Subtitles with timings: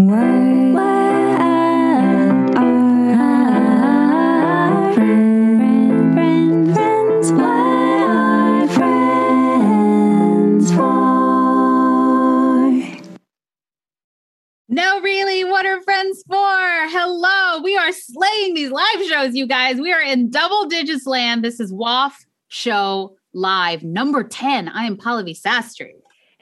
[0.00, 0.16] Why,
[4.56, 4.94] are
[6.14, 7.30] friends?
[7.32, 10.80] Why are friends for?
[14.70, 16.38] No, really, what are friends for?
[16.38, 19.82] Hello, we are slaying these live shows, you guys.
[19.82, 21.44] We are in double digits land.
[21.44, 22.12] This is WAF
[22.48, 24.70] Show Live number 10.
[24.70, 25.90] I am Pallavi Sastry.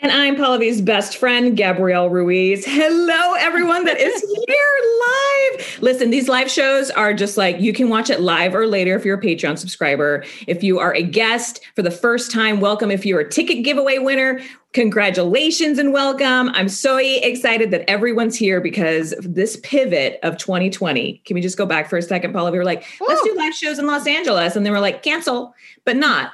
[0.01, 2.65] And I'm Pallavi's best friend, Gabrielle Ruiz.
[2.65, 5.79] Hello, everyone that is here live.
[5.83, 9.05] Listen, these live shows are just like you can watch it live or later if
[9.05, 10.25] you're a Patreon subscriber.
[10.47, 12.93] If you are a guest for the first time, welcome.
[12.93, 14.41] If you're a ticket giveaway winner,
[14.73, 16.51] congratulations and welcome.
[16.51, 21.21] I'm so excited that everyone's here because this pivot of 2020.
[21.25, 22.53] Can we just go back for a second, Paula?
[22.53, 24.55] We were like, let's do live shows in Los Angeles.
[24.55, 26.31] And they were like, cancel, but not.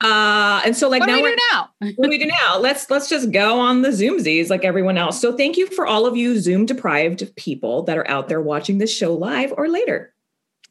[0.00, 1.68] Uh, and so like What do now we we're do now?
[1.96, 2.58] what do we do now?
[2.58, 5.20] Let's let's just go on the Zoomsies like everyone else.
[5.20, 8.78] So thank you for all of you Zoom deprived people that are out there watching
[8.78, 10.14] this show live or later.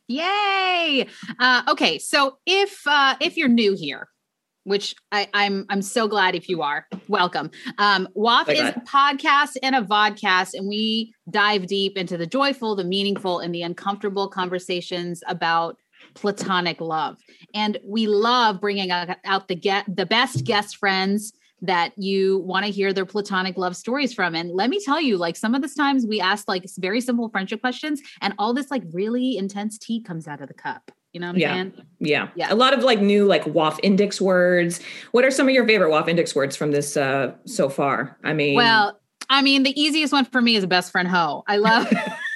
[0.07, 1.05] Yay!
[1.39, 4.07] Uh, okay, so if uh, if you're new here,
[4.63, 7.52] which I, I'm I'm so glad if you are, welcome.
[7.77, 12.77] Um, WAF is a podcast and a vodcast, and we dive deep into the joyful,
[12.77, 15.77] the meaningful, and the uncomfortable conversations about
[16.17, 17.17] platonic love.
[17.53, 22.71] And we love bringing out, the get the best guest friends that you want to
[22.71, 24.35] hear their platonic love stories from.
[24.35, 27.29] And let me tell you, like some of the times we ask like very simple
[27.29, 30.91] friendship questions, and all this like really intense tea comes out of the cup.
[31.13, 31.53] You know what I'm Yeah.
[31.53, 31.73] saying?
[31.99, 32.27] Yeah.
[32.35, 32.53] Yeah.
[32.53, 34.79] A lot of like new like WAF index words.
[35.13, 38.17] What are some of your favorite WAF index words from this uh so far?
[38.23, 41.43] I mean Well, I mean, the easiest one for me is best friend hoe.
[41.47, 41.91] I love.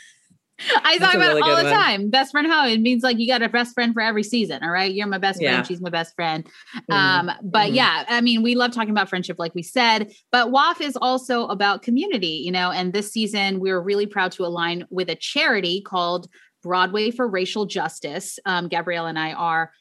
[0.83, 1.73] I That's talk about really it all the one.
[1.73, 2.09] time.
[2.09, 2.67] Best friend hoe.
[2.67, 4.63] It means like you got a best friend for every season.
[4.63, 5.65] All right, you're my best friend.
[5.65, 6.47] She's my best friend.
[6.89, 6.93] Mhm.
[6.95, 7.75] Um, but Mhm.
[7.75, 10.11] yeah, I mean, we love talking about friendship, like we said.
[10.31, 12.71] But WAF is also about community, you know.
[12.71, 16.27] And this season, we are really proud to align with a charity called
[16.63, 18.37] Broadway for Racial Justice.
[18.45, 19.71] Um, Gabrielle and I are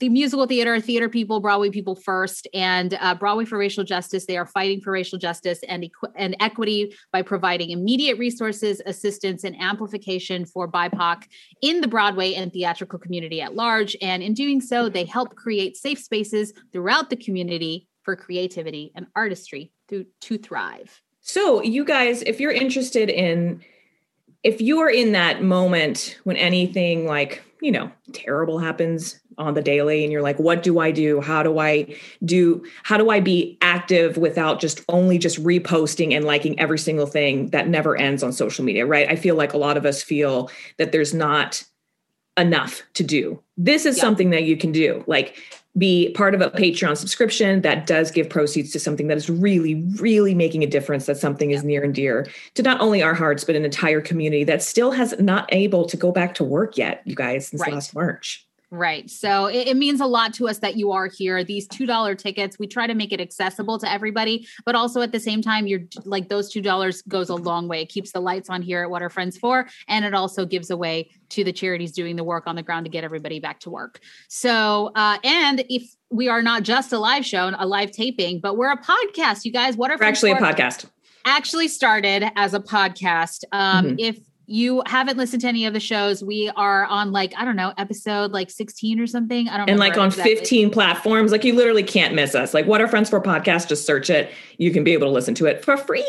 [0.00, 4.26] the musical theater, theater people, Broadway people first, and uh, Broadway for Racial Justice.
[4.26, 9.44] They are fighting for racial justice and, equi- and equity by providing immediate resources, assistance,
[9.44, 11.24] and amplification for BIPOC
[11.62, 13.96] in the Broadway and theatrical community at large.
[14.02, 19.06] And in doing so, they help create safe spaces throughout the community for creativity and
[19.16, 21.00] artistry to, to thrive.
[21.20, 23.62] So, you guys, if you're interested in,
[24.42, 29.62] if you are in that moment when anything like, you know, terrible happens on the
[29.62, 31.20] daily and you're like, what do I do?
[31.20, 36.24] How do I do, how do I be active without just only just reposting and
[36.24, 39.08] liking every single thing that never ends on social media, right?
[39.08, 41.64] I feel like a lot of us feel that there's not
[42.36, 43.40] enough to do.
[43.56, 44.00] This is Yeah.
[44.02, 45.04] something that you can do.
[45.06, 45.36] Like,
[45.76, 49.82] be part of a Patreon subscription that does give proceeds to something that is really,
[49.98, 51.06] really making a difference.
[51.06, 54.44] That something is near and dear to not only our hearts, but an entire community
[54.44, 57.72] that still has not able to go back to work yet, you guys, since Right.
[57.72, 58.46] last March.
[58.76, 59.08] Right.
[59.08, 61.44] So it, it means a lot to us that you are here.
[61.44, 65.20] These $2 tickets, we try to make it accessible to everybody, but also at the
[65.20, 67.82] same time, you're like those $2 goes a long way.
[67.82, 70.70] It keeps the lights on here at What Are Friends For, and it also gives
[70.70, 73.70] away to the charities doing the work on the ground to get everybody back to
[73.70, 74.00] work.
[74.28, 78.56] So, uh, and if we are not just a live show, a live taping, but
[78.56, 79.76] we're a podcast, you guys.
[79.76, 80.86] What are Friends actually a podcast.
[81.24, 83.44] actually started as a podcast.
[83.52, 83.96] Um, Mhm.
[84.00, 87.56] If you haven't listened to any of the shows, we are on like, I don't
[87.56, 89.48] know, episode like 16 or something.
[89.48, 90.36] I don't And like on exactly.
[90.36, 92.52] 15 platforms, like you literally can't miss us.
[92.54, 93.68] Like, what are friends for podcast?
[93.68, 94.30] Just search it.
[94.58, 96.00] You can be able to listen to it for free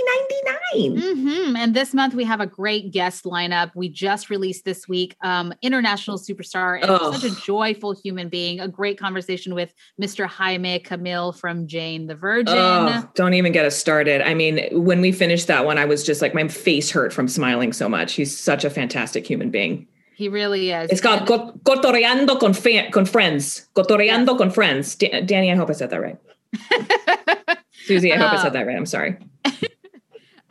[0.73, 0.97] 99.
[0.97, 1.57] Mhm.
[1.57, 3.71] And this month we have a great guest lineup.
[3.75, 7.13] We just released this week, um, international superstar and Ugh.
[7.15, 8.59] such a joyful human being.
[8.59, 10.25] A great conversation with Mr.
[10.25, 12.55] Jaime Camil from Jane the Virgin.
[12.57, 14.21] Oh, don't even get us started.
[14.21, 17.27] I mean, when we finished that one, I was just like, my face hurt from
[17.27, 18.13] smiling so much.
[18.13, 19.87] He's such a fantastic human being.
[20.15, 20.89] He really is.
[20.91, 23.67] It's called And- Co- Cotorreando con, fe- con Friends.
[23.75, 24.95] Cotorreando con Friends.
[24.95, 26.17] Da- Danny, I hope I said that right.
[27.85, 28.77] Susie, I hope I Uh, said that right.
[28.77, 29.17] I'm sorry.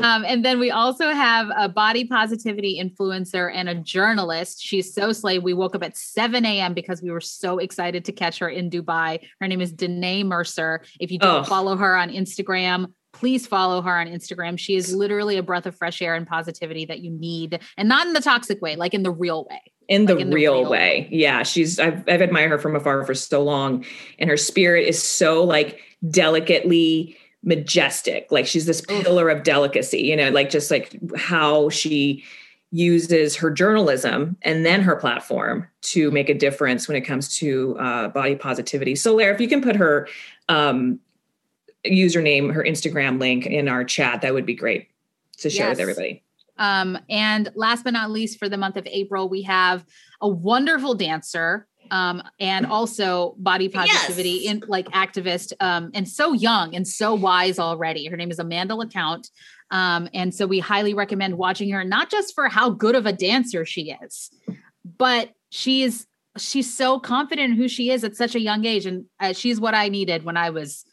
[0.02, 4.60] Um, and then we also have a body positivity influencer and a journalist.
[4.60, 5.38] She's so slay.
[5.38, 6.74] We woke up at 7 a.m.
[6.74, 9.20] because we were so excited to catch her in Dubai.
[9.40, 10.82] Her name is Danae Mercer.
[10.98, 11.44] If you don't Oh.
[11.44, 14.58] follow her on Instagram, please follow her on Instagram.
[14.58, 18.06] She is literally a breath of fresh air and positivity that you need, and not
[18.06, 19.62] in the toxic way, like in the real way.
[19.88, 21.08] In the, like in the real, real way.
[21.10, 23.84] Yeah, she's I've I've admired her from afar for so long.
[24.18, 25.80] And her spirit is so like
[26.10, 28.26] delicately majestic.
[28.30, 32.24] Like she's this pillar of delicacy, you know, like just like how she
[32.70, 37.78] uses her journalism and then her platform to make a difference when it comes to
[37.78, 38.96] uh, body positivity.
[38.96, 40.08] So, Lara, if you can put her
[40.48, 40.98] um,
[41.86, 44.88] username, her Instagram link in our chat, that would be great
[45.38, 46.22] to share with everybody.
[46.56, 49.84] Um, and last but not least, for the month of April, we have
[50.20, 54.52] a wonderful dancer um, and also body positivity Yes.
[54.52, 58.06] in like activist um, and so young and so wise already.
[58.06, 59.30] Her name is Amanda LaCount.
[59.70, 63.12] Um, and so we highly recommend watching her, not just for how good of a
[63.12, 64.30] dancer she is,
[64.84, 66.06] but she is
[66.36, 68.86] she's so confident in who she is at such a young age.
[68.86, 70.84] And uh, she's what I needed when I was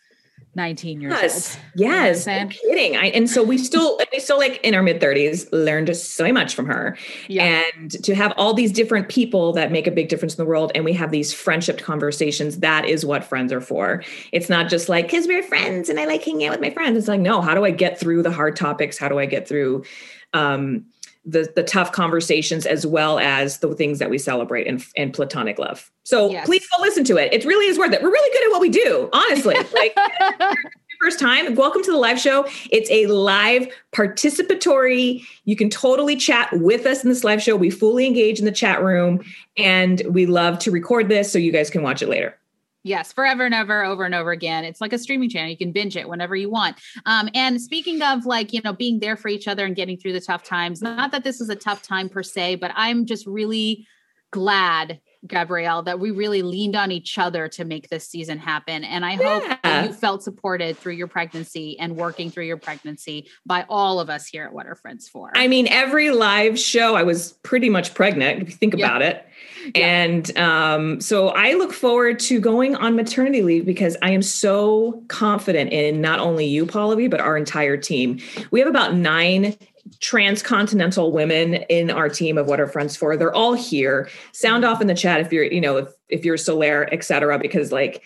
[0.56, 1.66] 19 years Yes, old.
[1.76, 2.98] yes, You know I'm kidding.
[2.98, 6.54] I, and so we still, we still like in our mid thirties, learned so much
[6.56, 6.98] from her,
[7.30, 7.64] Yeah.
[7.78, 10.72] and to have all these different people that make a big difference in the world,
[10.76, 12.60] and we have these friendship conversations.
[12.60, 14.04] That is what friends are for.
[14.34, 16.98] It's not just like because we're friends and I like hanging out with my friends.
[16.98, 18.98] It's like no, how do I get through the hard topics?
[18.98, 19.86] How do I get through?
[20.34, 20.86] Um,
[21.24, 25.60] the, the tough conversations as well as the things that we celebrate in, in platonic
[25.60, 25.92] love.
[26.04, 26.48] So Yes.
[26.48, 27.32] please go listen to it.
[27.32, 28.02] It really is worth it.
[28.02, 29.56] We're really good at what we do, honestly.
[29.74, 29.96] Like
[31.02, 32.46] first time, welcome to the live show.
[32.70, 35.24] It's a live participatory.
[35.46, 37.56] You can totally chat with us in this live show.
[37.56, 39.24] We fully engage in the chat room
[39.58, 42.38] and we love to record this so you guys can watch it later.
[42.84, 44.66] Yes, forever and ever, over and over again.
[44.66, 45.52] It's like a streaming channel.
[45.52, 46.78] You can binge it whenever you want.
[47.06, 50.14] Um, and speaking of like, you know, being there for each other and getting through
[50.14, 53.28] the tough times, not that this is a tough time per se, but I'm just
[53.28, 53.86] really
[54.32, 58.84] glad, Gabrielle, that we really leaned on each other to make this season happen.
[58.84, 59.58] And I hope Yeah.
[59.64, 64.10] that you felt supported through your pregnancy and working through your pregnancy by all of
[64.10, 65.32] us here at What Are Friends For.
[65.36, 68.86] I mean, every live show, I was pretty much pregnant, if you think Yeah.
[68.88, 69.26] about it.
[69.76, 75.04] And um, so I look forward to going on maternity leave because I am so
[75.08, 78.20] confident in not only you, Pallavi, but our entire team.
[78.50, 79.56] We have about nine
[80.00, 83.18] transcontinental women in our team of what are friends for?
[83.18, 84.10] They're all here.
[84.32, 87.40] Sound off in the chat if you're you know if, if you're solaire et cetera
[87.40, 88.04] because like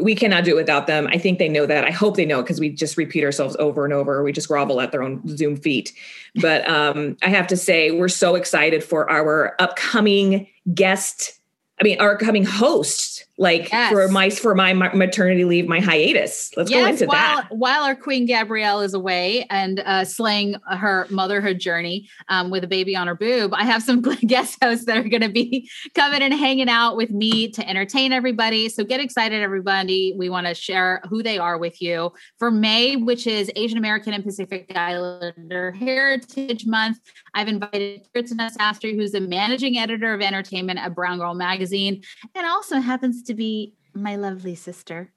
[0.00, 1.06] we cannot do it without them.
[1.08, 1.84] I think they know that.
[1.84, 4.22] I hope they know because we just repeat ourselves over and over.
[4.22, 5.92] We just grovel at their own zoom feet.
[6.40, 11.38] But um i have to say we're so excited for our upcoming guest
[11.80, 13.92] i mean our upcoming host like Yes.
[13.92, 17.96] for my for my maternity leave my hiatus let's go into while, that While our
[17.96, 23.06] queen Gabrielle is away and uh, slaying her motherhood journey um, with a baby on
[23.06, 26.68] her boob, I have some guest hosts that are going to be coming and hanging
[26.68, 28.68] out with me to entertain everybody.
[28.68, 30.14] So get excited, everybody.
[30.16, 34.12] We want to share who they are with you for May, which is Asian American
[34.12, 36.98] and Pacific Islander Heritage Month.
[37.34, 42.02] I've invited Kirsten Astri, who's the managing editor of entertainment at Brown Girl Magazine,
[42.34, 45.10] and also happens to be my lovely sister.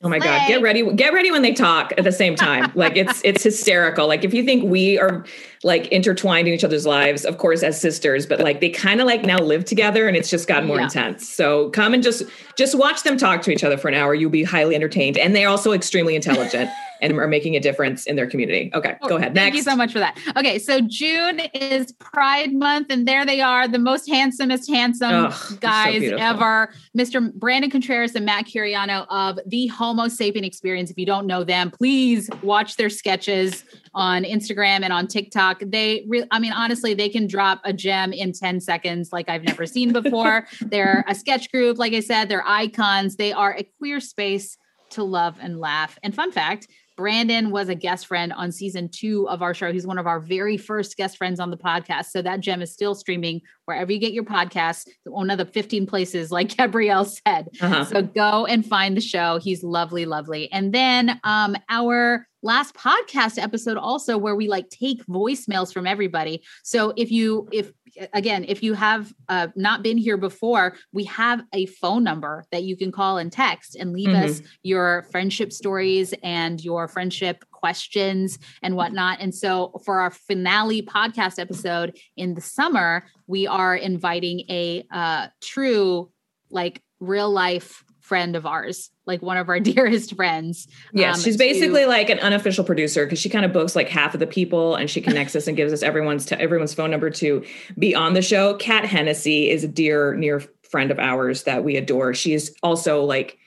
[0.00, 2.70] Oh my god, get ready get ready when they talk at the same time.
[2.76, 4.06] like it's it's hysterical.
[4.06, 5.24] Like if you think we are
[5.64, 9.08] like intertwined in each other's lives, of course as sisters, but like they kind of
[9.08, 10.84] like now live together and it's just gotten more Yeah.
[10.84, 11.28] intense.
[11.28, 12.22] So come and just
[12.56, 14.14] just watch them talk to each other for an hour.
[14.14, 16.70] You'll be highly entertained and they're also extremely intelligent
[17.00, 18.70] and are making a difference in their community.
[18.74, 19.32] Okay, go ahead.
[19.32, 20.18] Oh, Thank you so much for that.
[20.36, 25.30] Okay, so June is Pride Month, and there they are, the most handsomest, handsome Ugh,
[25.30, 26.72] they're so guys ever.
[26.96, 27.32] Mr.
[27.34, 30.90] Brandon Contreras and Matt Curiano of the Homo Sapien Experience.
[30.90, 35.62] If you don't know them, please watch their sketches on Instagram and on TikTok.
[35.66, 39.44] They, re- I mean, honestly, they can drop a gem in 10 seconds like I've
[39.44, 40.46] never seen before.
[40.60, 43.16] they're a sketch group, like I said, they're icons.
[43.16, 44.56] They are a queer space
[44.90, 45.98] to love and laugh.
[46.02, 46.68] And fun fact,
[46.98, 49.72] Brandon was a guest friend on season two of our show.
[49.72, 52.06] He's one of our very first guest friends on the podcast.
[52.06, 55.86] So that gem is still streaming wherever you get your podcasts, one of the 15
[55.86, 57.48] places, like Gabrielle said.
[57.60, 57.84] Uh-huh.
[57.84, 59.38] So go and find the show.
[59.38, 60.50] He's lovely, lovely.
[60.50, 66.42] And then um, our last podcast episode also where we like take voicemails from everybody.
[66.62, 67.72] So if you if
[68.12, 72.62] again if you have uh, not been here before, we have a phone number that
[72.62, 74.24] you can call and text and leave Mhm.
[74.24, 79.18] us your friendship stories and your friendship questions and whatnot.
[79.20, 85.28] And so for our finale podcast episode in the summer, we are inviting a uh,
[85.40, 86.10] true,
[86.50, 90.66] like real life friend of ours, like one of our dearest friends.
[90.92, 93.88] Yeah, um, she's to- basically like an unofficial producer because she kind of books like
[93.88, 96.90] half of the people and she connects us and gives us everyone's to everyone's phone
[96.90, 97.44] number to
[97.78, 98.54] be on the show.
[98.54, 102.14] Kat Hennessy is a dear near friend of ours that we adore.
[102.14, 103.38] She is also like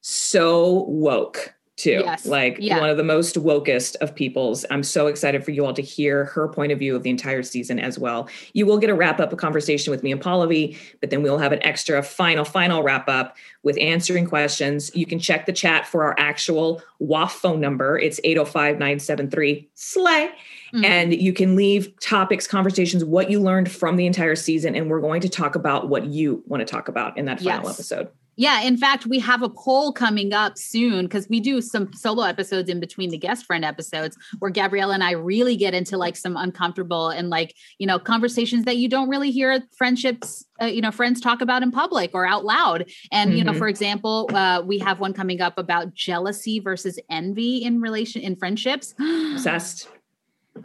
[0.00, 2.02] so woke too.
[2.04, 2.80] Yes, Like yeah.
[2.80, 4.66] one of the most wokest of peoples.
[4.70, 7.42] I'm so excited for you all to hear her point of view of the entire
[7.42, 8.28] season as well.
[8.52, 11.38] You will get a wrap up a conversation with me and Pallavi, but then we'll
[11.38, 14.90] have an extra final, final wrap up with answering questions.
[14.94, 17.98] You can check the chat for our actual WAF phone number.
[17.98, 20.30] It's 805 973 SLAY.
[20.74, 20.84] Mhm.
[20.84, 24.74] And you can leave topics, conversations, what you learned from the entire season.
[24.74, 27.64] And we're going to talk about what you want to talk about in that final
[27.68, 27.74] Yes.
[27.78, 28.08] episode.
[28.38, 32.22] Yeah, in fact, we have a poll coming up soon because we do some solo
[32.22, 36.16] episodes in between the guest friend episodes where Gabrielle and I really get into like
[36.16, 40.80] some uncomfortable and like, you know, conversations that you don't really hear friendships, uh, you
[40.80, 42.88] know, friends talk about in public or out loud.
[43.10, 43.58] And, you know, Mhm.
[43.58, 48.36] for example, uh, we have one coming up about jealousy versus envy in relation in
[48.36, 48.94] friendships.
[49.32, 49.88] Obsessed.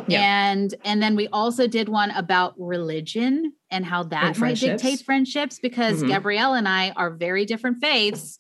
[0.08, 0.22] Yeah.
[0.52, 4.82] And and then we also did one about religion and how that might friendships.
[4.82, 6.08] dictate friendships because Mhm.
[6.10, 8.40] Gabrielle and I are very different faiths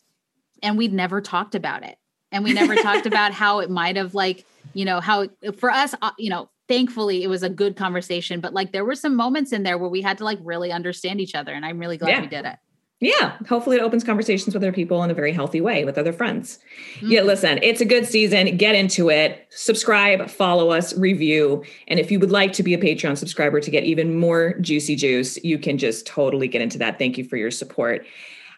[0.61, 1.97] and we'd never talked about it.
[2.31, 5.93] And we never talked about how it might have like, you know, how for us,
[6.01, 9.51] uh, you know, thankfully it was a good conversation, but like there were some moments
[9.51, 12.09] in there where we had to like really understand each other and I'm really glad
[12.11, 12.21] Yeah.
[12.21, 12.55] we did it.
[13.03, 16.13] Yeah, hopefully it opens conversations with other people in a very healthy way with other
[16.13, 16.59] friends.
[17.01, 17.25] Yeah, Mhm.
[17.25, 18.55] listen, it's a good season.
[18.55, 19.45] Get into it.
[19.49, 21.63] Subscribe, follow us, review.
[21.89, 24.95] And if you would like to be a Patreon subscriber to get even more juicy
[24.95, 26.97] juice, you can just totally get into that.
[26.97, 28.05] Thank you for your support.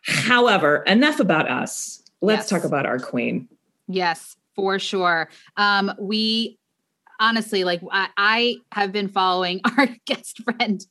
[0.03, 2.03] However, enough about us.
[2.21, 2.49] Let's Yes.
[2.49, 3.47] talk about our queen.
[3.87, 5.29] Yes, for sure.
[5.57, 6.57] Um, we
[7.19, 10.85] honestly like I, I have been following our guest friend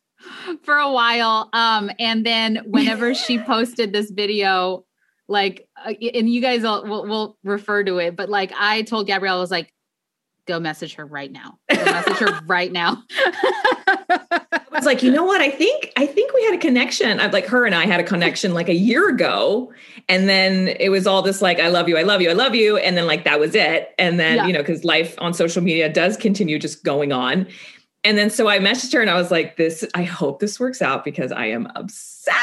[0.62, 1.48] for a while.
[1.52, 4.84] Um, and then whenever she posted this video,
[5.28, 9.06] like, uh, and you guys will, will, will refer to it, but like I told
[9.06, 9.72] Gabrielle, I was like,
[10.46, 11.58] go message her right now.
[11.74, 13.02] Go message her right now.
[13.78, 15.40] I was like, you know what?
[15.40, 17.20] I think I think we had a connection.
[17.20, 19.72] I'd like her and I had a connection like a year ago.
[20.08, 22.54] And then it was all this like, I love you, I love you, I love
[22.54, 22.76] you.
[22.76, 23.94] And then like that was it.
[23.98, 24.46] And then, Yeah.
[24.46, 27.46] you know, because life on social media does continue just going on.
[28.04, 30.82] And then so I messaged her and I was like, this, I hope this works
[30.82, 32.38] out because I am obsessed.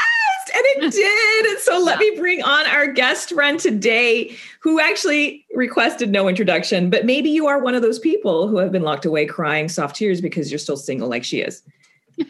[0.54, 1.46] And it did.
[1.52, 2.10] And so let Yeah.
[2.10, 7.46] me bring on our guest friend today who actually requested no introduction, but maybe you
[7.46, 10.58] are one of those people who have been locked away crying soft tears because you're
[10.58, 11.62] still single like she is.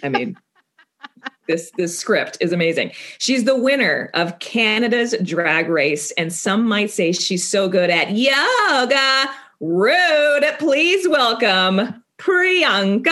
[0.03, 0.37] I mean,
[1.49, 2.93] this this script is amazing.
[3.19, 8.11] She's the winner of Canada's Drag Race, and some might say she's so good at
[8.13, 9.31] yoga.
[9.61, 10.45] Rude.
[10.59, 13.11] Please welcome Priyanka.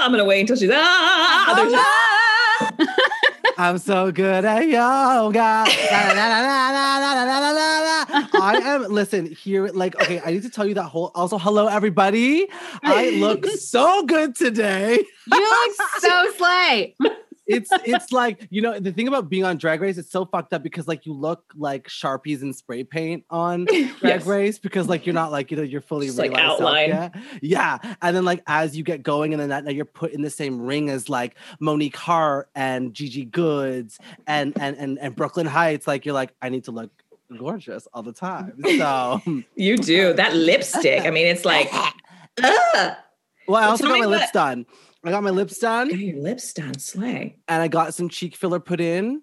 [0.00, 2.06] I'm going to wait until she's ah.
[3.58, 5.64] I'm so good at yoga.
[8.38, 11.66] I am, listen, here, like, okay, I need to tell you that whole, also, hello,
[11.66, 12.46] everybody.
[12.82, 15.04] I look so good today.
[15.32, 16.94] You look so slay.
[17.46, 20.52] It's, it's like, you know, the thing about being on Drag Race, it's so fucked
[20.52, 24.26] up because, like, you look like Sharpies and spray paint on Drag Yes.
[24.26, 26.88] Race because, like, you're not, like, you know, you're fully Just, like, outline.
[26.88, 27.14] yet.
[27.42, 27.78] Yeah.
[28.02, 30.30] And then, like, as you get going, and then that, now you're put in the
[30.30, 35.86] same ring as, like, Monique Heart and Gigi Goods and, and, and, and Brooklyn Hytes,
[35.86, 36.90] like, you're like, I need to look
[37.38, 38.54] gorgeous all the time.
[38.78, 39.20] So,
[39.54, 41.04] You do that lipstick.
[41.04, 41.70] I mean, it's like,
[42.42, 42.96] well,
[43.50, 44.66] I also tell got my lips done.
[45.06, 47.38] I got my lips done Got your lips done, slay.
[47.46, 49.22] and I got some cheek filler put in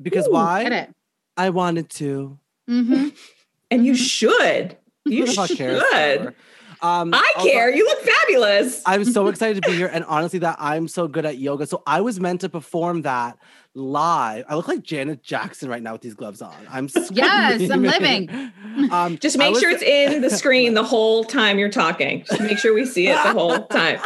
[0.00, 0.64] because Ooh, why?
[0.64, 0.90] Get it.
[1.36, 2.38] I wanted to.
[2.66, 3.08] hmm
[3.70, 3.96] And you Mhm.
[3.96, 4.76] should.
[5.06, 6.34] You Who cares should.
[6.82, 6.86] For?
[6.86, 7.74] Um, I also, care.
[7.74, 8.82] You look fabulous.
[8.86, 11.66] I'm so excited to be here, and honestly, that I'm so good at yoga.
[11.66, 13.38] So I was meant to perform that
[13.74, 14.44] live.
[14.48, 16.54] I look like Janet Jackson right now with these gloves on.
[16.68, 18.52] I'm Yes, I'm screaming.
[18.90, 22.24] Um, Just make was- sure it's in the screen the whole time you're talking.
[22.24, 24.00] Just make sure we see it the whole time.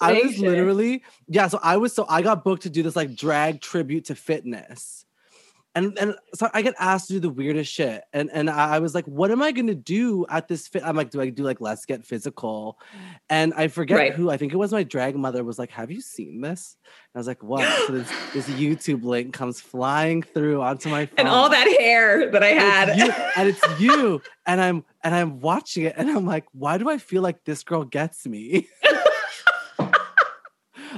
[0.00, 0.50] I was sure.
[0.50, 1.48] literally yeah.
[1.48, 5.04] So I was so I got booked to do this like drag tribute to fitness,
[5.76, 8.78] and and so I get asked to do the weirdest shit, and and I I
[8.80, 10.82] was like, what am I gonna do at this fit?
[10.84, 12.80] I'm like, do I do like let's get physical,
[13.30, 14.14] and I forget Right.
[14.14, 16.76] who I think it was my drag mother was like, have you seen this?
[17.14, 17.68] And I was like, what?
[17.86, 22.30] so this this YouTube link comes flying through onto my phone, And all that hair
[22.32, 22.88] that I and had.
[22.88, 26.78] it's you, and it's you and i'm and i'm watching it and i'm like why
[26.78, 28.66] do i feel like this girl gets me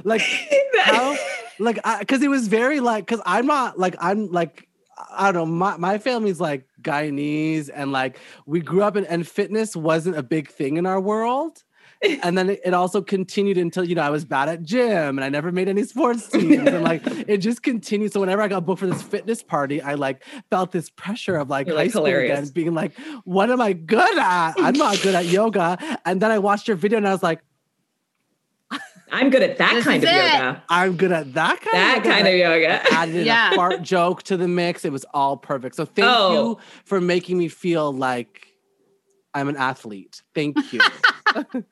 [0.03, 0.21] like
[0.81, 1.15] how
[1.59, 4.67] like because it was very like because i'm not like i'm like
[5.11, 5.45] I don't know.
[5.45, 10.23] My, my family's like Guyanese, and like we grew up in, and fitness wasn't a
[10.23, 11.63] big thing in our world.
[12.23, 15.27] And then it, also continued until you know I was bad at gym, and I
[15.27, 18.13] never made any sports teams, and like it just continued.
[18.13, 21.49] So whenever I got booked for this fitness party, I like felt this pressure of
[21.49, 22.39] like You're, high like, school hilarious.
[22.39, 24.53] again, being like, "What am I good at?
[24.57, 27.41] I'm not good at yoga." And then I watched your video, and I was like,
[29.11, 30.13] I'm good at that This kind of it.
[30.15, 30.63] yoga.
[30.69, 32.93] "I'm good at that kind That of yoga." kind of yoga.
[32.93, 33.51] added Yeah.
[33.51, 34.85] a fart joke to the mix.
[34.85, 35.75] It was all perfect.
[35.75, 36.33] So thank Oh.
[36.33, 38.47] you for making me feel like
[39.33, 40.21] I'm an athlete.
[40.33, 40.79] Thank you.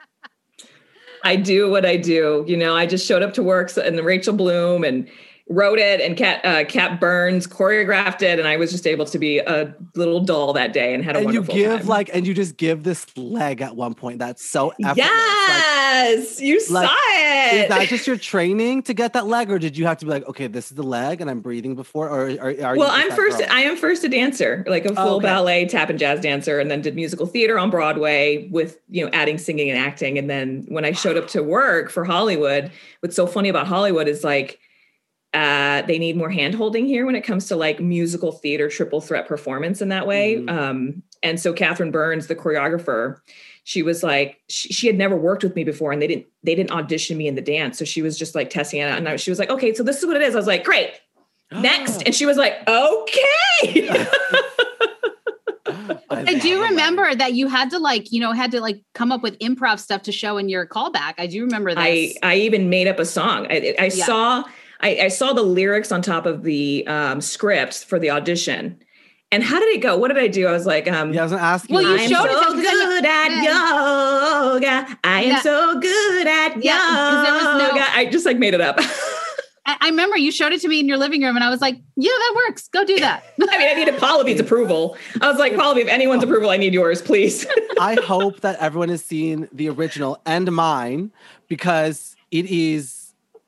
[1.23, 2.45] I do what I do.
[2.47, 5.09] You know, I just showed up to work so- and Rachel Bloom and
[5.49, 9.17] wrote it, and Cat uh, Cat Burns choreographed it, and I was just able to
[9.17, 11.87] be a little doll that day and had a and you give time.
[11.87, 14.19] like, and you just give this leg at one point.
[14.19, 14.97] That's so effortless.
[14.97, 17.53] Like, yes, you like, saw it.
[17.53, 20.11] is that just your training to get that leg, or did you have to be
[20.11, 22.79] like, okay, this is the leg, and I'm breathing before, or are, are you?
[22.79, 23.39] well, I'm first.
[23.39, 23.47] girl?
[23.49, 25.25] I am first a dancer, like a full okay.
[25.25, 29.11] ballet, tap and jazz dancer, and then did musical theater on Broadway with you know
[29.13, 30.17] adding singing and acting.
[30.17, 34.07] And then when I showed up to work for Hollywood, what's so funny about Hollywood
[34.09, 34.59] is like
[35.37, 39.01] uh, they need more hand holding here when it comes to like musical theater triple
[39.01, 40.37] threat performance in that way.
[40.37, 40.49] Mhm.
[40.49, 43.17] Um, and so Kathryn Burns, the choreographer,
[43.63, 46.55] she was like she, she had never worked with me before, and they didn't they
[46.55, 47.77] didn't audition me in the dance.
[47.77, 49.83] So she was just like testing it out, and I, she was like, "Okay, so
[49.83, 50.91] this is what it is." I was like, "Great."
[51.51, 53.97] Next, and she was like, "Okay."
[56.09, 59.21] I do remember that you had to like, you know, had to like come up
[59.21, 61.13] with improv stuff to show in your callback.
[61.17, 61.83] I do remember this.
[61.83, 63.47] I I even made up a song.
[63.49, 64.05] I, I Yeah.
[64.05, 64.43] saw
[64.81, 68.79] I, I saw the lyrics on top of the um, script for the audition.
[69.31, 69.97] And how did it go?
[69.97, 70.47] What did I do?
[70.47, 71.73] I was like, um, Yeah, I was gonna ask you.
[71.75, 74.97] Well, you I'm showed it so to- 'cause good at yoga.
[75.03, 75.41] I am Yeah.
[75.41, 77.85] so good at Yeah, 'cause there was no- yoga.
[77.93, 78.77] I just like made it up.
[79.65, 81.59] I, I remember you showed it to me in your living room, and I was
[81.59, 82.69] like, "Yeah, that works.
[82.69, 84.95] Go do that." I mean, I needed Paula approval.
[85.19, 87.45] I was like, Paula if anyone's approval, I need yours, please.
[87.81, 91.11] I hope that everyone has seen the original and mine
[91.49, 93.06] because it is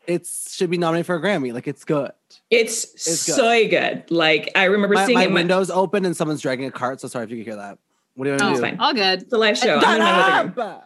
[0.09, 1.53] it should be nominated for a Grammy.
[1.53, 2.11] Like it's good.
[2.49, 3.35] it's It's good.
[3.35, 4.09] so good.
[4.11, 5.27] Like I remember My, seeing my it.
[5.27, 6.99] when- window's open and someone's dragging a cart.
[7.01, 7.77] So sorry if you could hear that.
[8.15, 8.61] What do you want to Oh, do?
[8.61, 8.79] fine.
[8.79, 9.21] All good.
[9.21, 9.75] It's a live show.
[9.75, 10.67] I'm Shut in my living room.
[10.67, 10.85] up!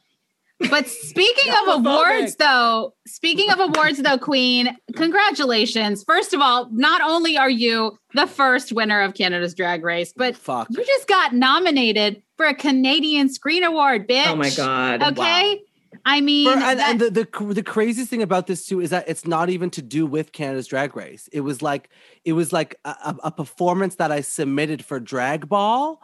[0.69, 1.79] But speaking of Homophobic.
[2.19, 6.03] awards, though, speaking of awards, though, Queen, congratulations.
[6.03, 10.35] First of all, not only are you the first winner of Canada's Drag Race, but
[10.37, 10.67] Fuck.
[10.69, 14.27] you just got nominated for a Canadian Screen Award, bitch.
[14.27, 15.01] Oh my god.
[15.03, 15.61] Okay.
[16.05, 18.89] I mean, For- and, that- and the, the the craziest thing about this too is
[18.89, 21.29] that it's not even to do with Canada's Drag Race.
[21.31, 21.89] It was like
[22.25, 26.01] it was like a, a, performance that I submitted for Drag Ball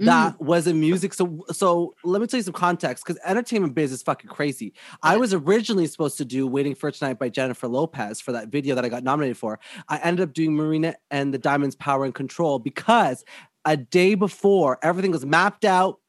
[0.00, 0.04] mm.
[0.06, 1.14] that was a music.
[1.14, 4.72] So so let me tell you some context because entertainment biz is fucking crazy.
[5.02, 8.74] I was originally supposed to do "Waiting for Tonight" by Jennifer Lopez for that video
[8.74, 9.58] that I got nominated for.
[9.88, 13.24] I ended up doing Marina and the Diamonds Power and Control because
[13.64, 16.00] a day before everything was mapped out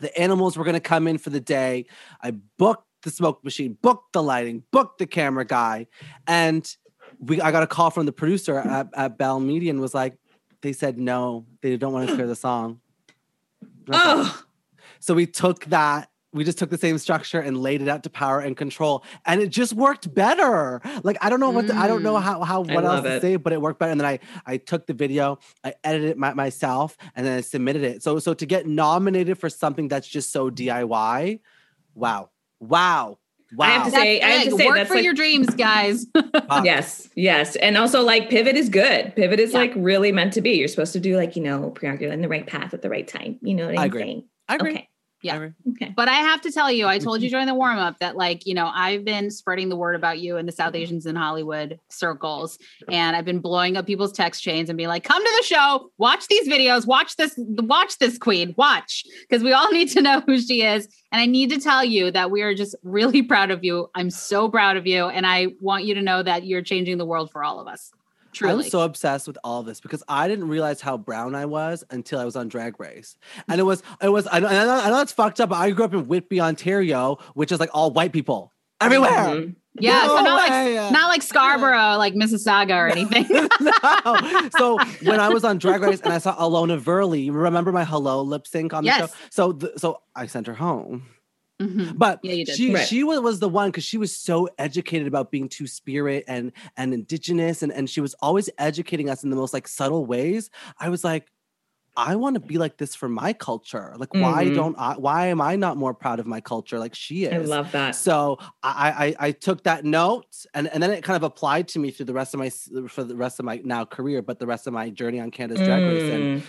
[0.00, 1.86] the animals were going to come in for the day.
[2.22, 5.86] I booked the smoke machine, booked the lighting, booked the camera guy,
[6.26, 6.76] and
[7.18, 10.16] we I got a call from the producer at, at Bell Media and was like,
[10.62, 12.80] they said no, they don't want to clear the song.
[13.86, 14.44] And I was like, Oh,
[15.00, 16.10] So we took that.
[16.34, 19.40] We just took the same structure and laid it out to power and control, and
[19.40, 20.82] it just worked better.
[21.02, 22.22] Like I don't know what to, I don't know Mm.
[22.22, 23.22] how how what else love to it.
[23.22, 23.92] say, but it worked better.
[23.92, 27.40] And then I I took the video, I edited it my, myself, and then I
[27.40, 28.02] submitted it.
[28.02, 31.40] So so to get nominated for something that's just so DIY,
[31.94, 32.28] wow,
[32.60, 33.18] wow,
[33.56, 33.64] wow.
[33.64, 34.58] I have to that's say- I have to big.
[34.58, 36.06] say work that's for like- your dreams, guys.
[36.14, 36.64] Fuck.
[36.64, 37.56] yes, yes.
[37.56, 39.14] And also like pivot is good.
[39.16, 39.60] Pivot is Yeah.
[39.60, 40.58] like really meant to be.
[40.58, 43.08] You're supposed to do like, you know, you're in the right path at the right
[43.08, 43.38] time.
[43.40, 44.02] You know what I I'm agree.
[44.02, 44.24] saying?
[44.48, 44.70] I agree.
[44.72, 44.88] Okay.
[45.22, 45.38] Yeah.
[45.38, 45.70] I.
[45.70, 45.92] Okay.
[45.96, 48.46] But I have to tell you, I told you during the warm up that, like,
[48.46, 50.82] you know, I've been spreading the word about you in the South mm-hmm.
[50.82, 52.58] Asians in Hollywood circles.
[52.88, 55.90] And I've been blowing up people's text chains and being like, come to the show,
[55.98, 60.20] watch these videos, watch this, watch this queen, watch, because we all need to know
[60.20, 60.88] who she is.
[61.10, 63.90] And I need to tell you that we are just really proud of you.
[63.94, 65.06] I'm so proud of you.
[65.06, 67.92] And I want you to know that you're changing the world for all of us.
[68.28, 68.54] I Truly.
[68.56, 72.20] was so obsessed with all this because I didn't realize how brown I was until
[72.20, 73.16] I was on Drag Race,
[73.48, 75.48] and it was it was I know, I know, I know it's fucked up.
[75.50, 79.10] But I grew up in Whitby, Ontario, which is like all white people everywhere.
[79.10, 79.56] Mhm.
[79.80, 80.06] yeah.
[80.06, 83.26] so No not like, not like Scarborough, like Mississauga or anything.
[83.60, 84.48] no.
[84.56, 88.22] So when I was on Drag Race and I saw Ilona Verley, remember my hello
[88.22, 89.00] lip sync on the Yes.
[89.10, 89.16] show?
[89.30, 91.06] So th- so I sent her home.
[91.60, 91.98] Mhm.
[91.98, 92.86] But Yeah, she Right.
[92.86, 96.52] she was, was the one because she was so educated about being two spirit and
[96.76, 100.50] and indigenous and and she was always educating us in the most like subtle ways.
[100.78, 101.28] I was like,
[101.96, 103.94] I want to be like this for my culture.
[103.98, 104.54] Like, why Mhm.
[104.54, 104.96] don't I?
[104.98, 107.32] Why am I not more proud of my culture like she is?
[107.34, 107.96] I love that.
[107.96, 111.80] So I, I I took that note and, and then it kind of applied to
[111.80, 112.50] me through the rest of my
[112.88, 115.62] for the rest of my now career, but the rest of my journey on Canada's
[115.62, 116.42] Drag Race and Mm.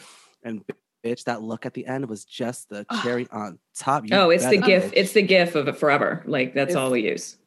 [0.43, 0.63] and
[1.03, 4.03] bitch, that look at the end was just the cherry on top.
[4.09, 4.85] You Oh, it's the better, gif.
[4.91, 4.93] bitch.
[4.95, 6.23] It's the gif of it forever.
[6.25, 7.37] Like that's It's- all we use.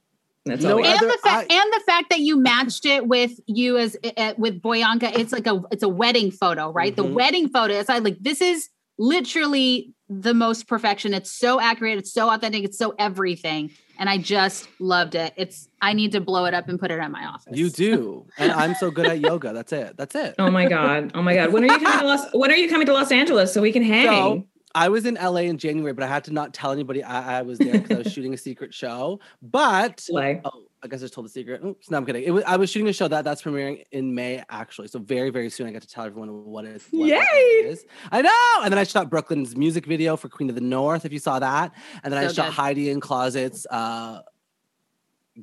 [0.45, 2.85] That's You all we and other- the fact I- and the fact that you matched
[2.85, 6.93] it with you as uh, with Boyanka, it's like a it's a wedding photo, right?
[6.93, 6.97] Mhm.
[6.97, 7.75] The wedding photo.
[7.75, 11.15] It's like this is literally the most perfection.
[11.15, 11.99] It's so accurate.
[11.99, 12.65] It's so authentic.
[12.65, 15.33] It's so everything, and I just loved it.
[15.37, 17.57] It's I need to blow it up and put it in my office.
[17.57, 19.53] You do, and I'm so good at yoga.
[19.53, 19.97] That's it.
[19.97, 20.35] That's it.
[20.39, 21.13] Oh my god!
[21.15, 21.53] Oh my god!
[21.53, 22.27] When are you coming to Los?
[22.33, 24.07] When are you coming to Los Angeles so we can hang?
[24.07, 27.41] So I was in LA in January, but I had to not tell anybody I,
[27.41, 29.21] I was there because I was shooting a secret show.
[29.43, 30.41] But Slay.
[30.45, 31.63] oh, I guess I just told the secret.
[31.65, 32.25] Oops, no, I'm kidding.
[32.25, 34.89] It was, I was shooting a show that that's premiering in May, actually.
[34.89, 37.19] So very, very soon, I get to tell everyone what it, what Yay!
[37.19, 37.85] it is.
[38.11, 38.65] I know.
[38.65, 41.39] And then I shot Brooklyn's music video for Queen of the North, if you saw
[41.39, 41.73] that.
[42.03, 42.55] And then I shot good.
[42.55, 44.23] Heidi N Closet's, uh,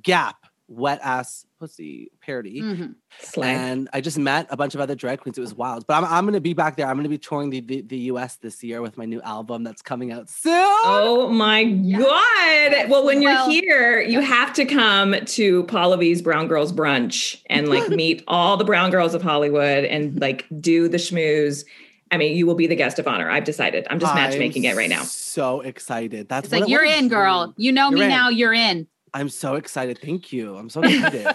[0.04, 2.62] Gap, wet ass pussy parody.
[2.62, 2.94] Mhm.
[3.42, 5.38] And I just met a bunch of other drag queens.
[5.38, 5.86] It was wild.
[5.88, 6.86] But I'm, I'm going to be back there.
[6.88, 9.64] I'm going to be touring the, the, the US this year with my new album
[9.64, 10.54] that's coming out soon.
[10.56, 12.90] Oh my God.
[12.90, 17.68] Well, when you're here, you have to come to Paula V's Brown Girls Brunch and
[17.68, 21.66] like meet all the brown girls of Hollywood and like do the schmooze.
[22.12, 23.30] I mean, you will be the guest of honor.
[23.30, 23.86] I've decided.
[23.90, 25.04] I'm just matchmaking I'm it right now.
[25.04, 26.28] So excited.
[26.30, 27.54] That's It's what- like you're in, girl.
[27.58, 28.10] You know You're me in.
[28.10, 28.30] now.
[28.30, 28.88] You're in.
[29.14, 29.98] I'm so excited.
[30.00, 30.56] Thank you.
[30.56, 31.26] I'm so excited.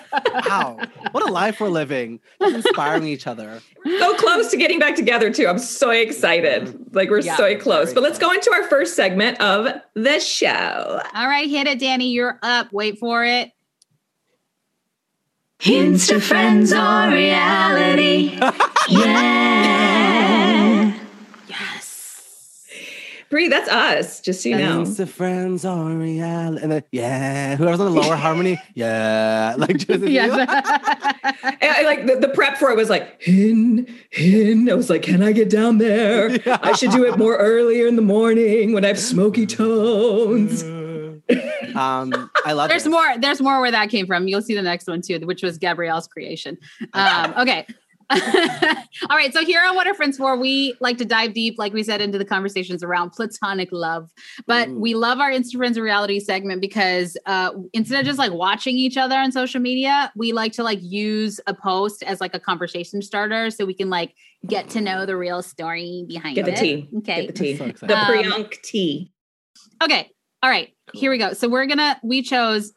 [0.47, 0.79] wow.
[1.13, 2.21] What a life we're living.
[2.41, 3.61] Just inspiring each other.
[3.85, 5.47] So close to getting back together, too.
[5.47, 6.95] I'm so excited.
[6.95, 7.37] Like, we're Yeah.
[7.37, 7.93] so close.
[7.93, 11.01] But let's go into our first segment of the show.
[11.15, 12.11] All right, hit it, Danny.
[12.11, 12.73] You're up.
[12.73, 13.51] Wait for it.
[15.61, 18.39] Insta friends or reality.
[18.87, 19.84] Yeah.
[23.31, 24.83] Brie, that's us, just so you know.
[24.83, 26.63] Insta friends are reality.
[26.63, 27.57] And then, yeah.
[27.57, 29.55] Whoever's on the lower harmony, yeah.
[29.59, 30.33] Like, just, Yes.
[31.45, 34.69] And I, like the, the prep for it was like hin hin.
[34.71, 36.39] I was like, can I get down there?
[36.47, 40.63] I should do it more earlier in the morning when I have smoky tones.
[41.75, 42.91] um, I love There's this.
[42.91, 43.19] more.
[43.19, 44.29] There's more where that came from.
[44.29, 46.59] You'll see the next one too, which was Gabrielle's creation.
[46.93, 47.67] Um, okay.
[49.11, 49.33] All right.
[49.33, 52.01] So here on What Are Friends For, we like to dive deep, like we said,
[52.01, 54.11] into the conversations around platonic love.
[54.47, 54.79] But Ooh.
[54.79, 58.97] we love our Insta Friends reality segment because uh, instead of just like watching each
[58.97, 63.03] other on social media, we like to like use a post as like a conversation
[63.03, 64.15] starter so we can like
[64.47, 66.59] get to know the real story behind Get the it.
[66.59, 66.89] tea.
[66.99, 67.27] Okay.
[67.27, 67.57] Get the tea.
[67.57, 67.97] so the excited.
[67.97, 69.13] Um, Priyank tea.
[69.83, 70.11] Okay.
[70.43, 70.75] All right.
[70.93, 71.33] Here we go.
[71.33, 72.73] So we're gonna we chose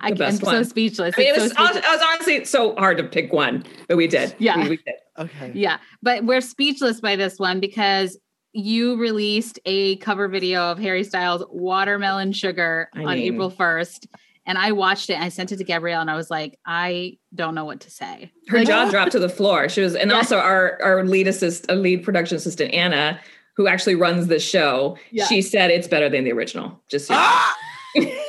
[0.00, 1.14] I, The I'm best so speechless.
[1.16, 1.76] I mean, it was, so speechless.
[1.76, 4.34] it was honestly so hard to pick one, but we did.
[4.38, 4.62] Yeah.
[4.62, 4.94] we, we did.
[5.18, 5.52] Okay.
[5.54, 8.18] yeah, but we're speechless by this one because
[8.52, 14.06] you released a cover video of Harry Styles' "Watermelon Sugar" I on mean- April first,
[14.46, 15.14] and I watched it.
[15.14, 17.90] and I sent it to Gabrielle, and I was like, I don't know what to
[17.90, 18.32] say.
[18.48, 19.68] Her Like, jaw dropped to the floor.
[19.68, 20.16] She was, and Yeah.
[20.16, 23.20] also our our lead assist, uh, lead production assistant Anna,
[23.56, 24.98] who actually runs the show.
[25.12, 25.26] Yeah.
[25.26, 26.80] She said it's better than the original.
[26.90, 27.14] Just so.
[27.16, 27.54] Ah!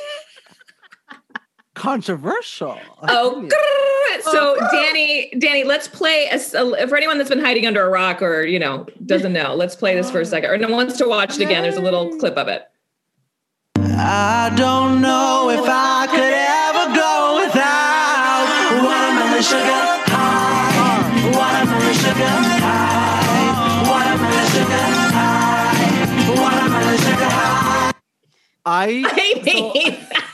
[1.76, 2.78] Controversial.
[3.08, 3.46] Oh,
[4.22, 6.24] so oh, Danny, Danny, let's play.
[6.30, 9.32] A, s- a- for anyone that's been hiding under a rock or you know doesn't
[9.32, 10.48] know, let's play this for a second.
[10.50, 11.62] Or no one wants to watch it again.
[11.62, 12.62] There's a little clip of it.
[13.76, 18.46] I don't know if I could ever go without
[18.82, 21.02] watermelon sugar high,
[21.36, 27.92] watermelon sugar high, watermelon sugar high, watermelon sugar high.
[28.64, 30.25] I I mean, So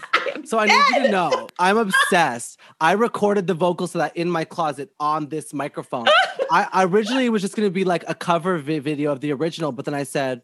[0.58, 2.58] I need you to know, I'm obsessed.
[2.80, 6.06] I recorded the vocals to that in my closet on this microphone.
[6.50, 9.32] I, I originally was just going to be like a cover vi- video of the
[9.32, 10.42] original, but then I said,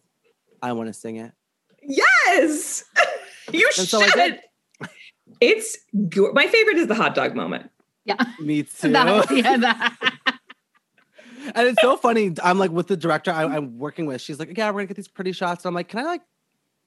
[0.63, 1.33] I want to sing it.
[1.83, 2.85] yes,
[3.53, 3.89] you And should.
[3.89, 4.39] so I.
[5.41, 5.77] It's
[6.09, 7.71] go- my favorite is the hot dog moment.
[8.05, 8.91] Yeah, Me too.
[8.93, 9.97] That- yeah, that-
[11.55, 12.35] and it's so funny.
[12.43, 14.21] I'm like with the director I, I'm working with.
[14.21, 16.23] She's like, "Yeah, we're gonna get these pretty shots." And I'm like, "Can I like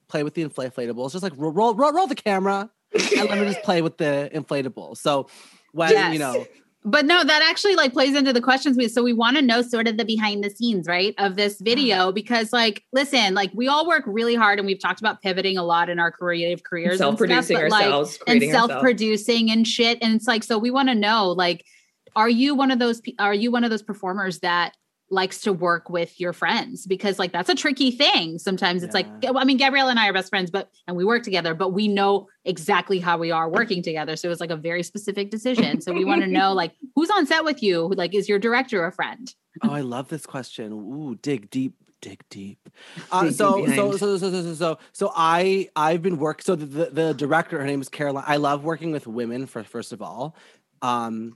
[0.08, 1.12] play with the inflatables?
[1.14, 4.30] Just like roll, roll, roll, roll the camera, and let me just play with the
[4.34, 5.28] inflatable." So
[5.72, 6.14] when Yes.
[6.14, 6.46] you know,
[6.84, 9.62] But no, that actually like plays into the questions we so we want to know
[9.62, 11.66] sort of the behind the scenes, right, of this mm-hmm.
[11.66, 15.58] video because like listen, like we all work really hard and we've talked about pivoting
[15.60, 18.72] a lot in our creative careers and Self-producing but, like, ourselves, and creating ourselves.
[18.72, 21.64] self-producing and shit and it's like so we want to know like
[22.16, 24.76] are you one of those are you one of those performers that
[25.12, 29.08] likes to work with your friends because like that's a tricky thing sometimes it's like
[29.36, 31.88] i mean gabrielle and i are best friends but and we work together but we
[31.88, 35.91] know exactly how we are working together so it's like a very specific decision so
[35.91, 38.91] we want to know like who's on set with you like is your director a
[38.91, 40.71] friend oh, I love this question.
[40.71, 42.69] Ooh, dig deep, dig deep.
[43.12, 46.41] Uh, so, so, so, so, so, so, so, so, I, I've been work.
[46.41, 48.24] So the, the, the director, her name is Caroline.
[48.26, 49.47] I love working with women.
[49.47, 50.36] For first of all,
[50.82, 51.36] um,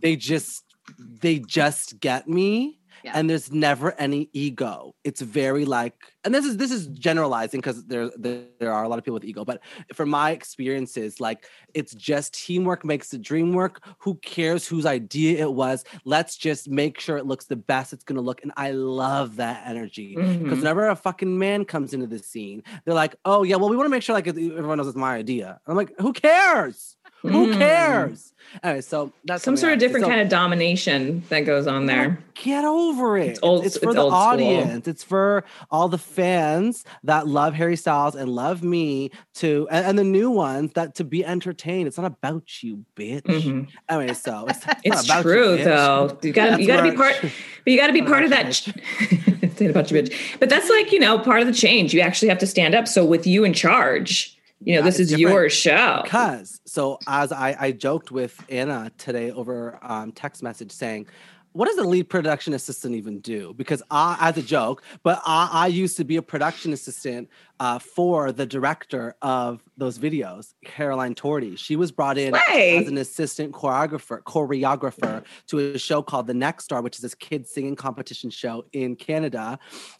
[0.00, 0.64] they just,
[0.98, 2.78] they just get me.
[3.04, 3.12] Yeah.
[3.16, 4.94] and there's never any ego.
[5.04, 8.88] It's very like, and this is this is generalizing because there, there there are a
[8.88, 9.60] lot of people with ego, but
[9.92, 13.82] from my experiences, like it's just teamwork makes the dream work.
[13.98, 15.84] Who cares whose idea it was?
[16.04, 18.42] Let's just make sure it looks the best it's gonna look.
[18.42, 20.14] And I love that energy.
[20.14, 20.62] Because Mhm.
[20.62, 23.86] whenever a fucking man comes into the scene, they're like, "Oh yeah, well we want
[23.86, 26.96] to make sure like everyone knows it's my idea." I'm like, "Who cares?
[27.22, 27.58] Who Mm.
[27.58, 28.32] cares?
[28.62, 32.18] Anyway, so that's Some sort of different so- kind of domination that goes on there.
[32.34, 33.38] Get over it.
[33.42, 34.20] old- it's for it's the old school.
[34.22, 34.88] audience.
[34.88, 39.98] It's for all the fans that love Harry Styles and love me to, and, and
[39.98, 41.86] the new ones that to be entertained.
[41.86, 43.22] It's not about you, bitch.
[43.22, 43.68] Mhm.
[43.88, 46.18] Anyway, so it's, It's about true you, though.
[46.22, 47.30] You gotta you gotta be part but
[47.72, 50.12] you gotta be part of that ch- about you bitch.
[50.40, 51.94] But that's like, you know, part of the change.
[51.94, 52.88] You actually have to stand up.
[52.88, 56.00] So with you in charge, you know, this is different your show.
[56.02, 61.06] Because so as I, I joked with Anna today over um, text message saying,
[61.52, 63.54] what does a lead production assistant even do?
[63.54, 67.28] Because I, as a joke, but I, I used to be a production assistant
[67.60, 71.56] uh, for the director of those videos, Caroline Torty.
[71.56, 76.64] She was brought in as an assistant choreographer, choreographer to a show called The Next
[76.64, 79.58] Star, which is this kids singing competition show in Canada,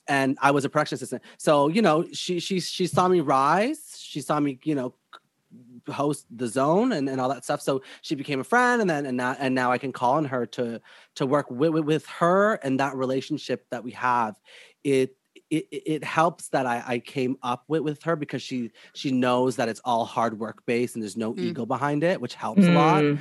[0.09, 1.23] and I was a production assistant.
[1.37, 3.97] So you know, she she she saw me rise.
[3.99, 4.95] She saw me, you know,
[5.89, 9.07] host the zone and, and all that stuff so she became a friend and then
[9.07, 10.81] and now and now i can call on her to
[11.15, 14.41] to work with, with, her and that relationship that we have
[14.85, 15.17] it
[15.51, 19.57] it, it helps that I, I came up with, with her because she she knows
[19.57, 21.45] that it's all hard work based and there's no Mm.
[21.45, 23.19] ego behind it which helps a lot Mm.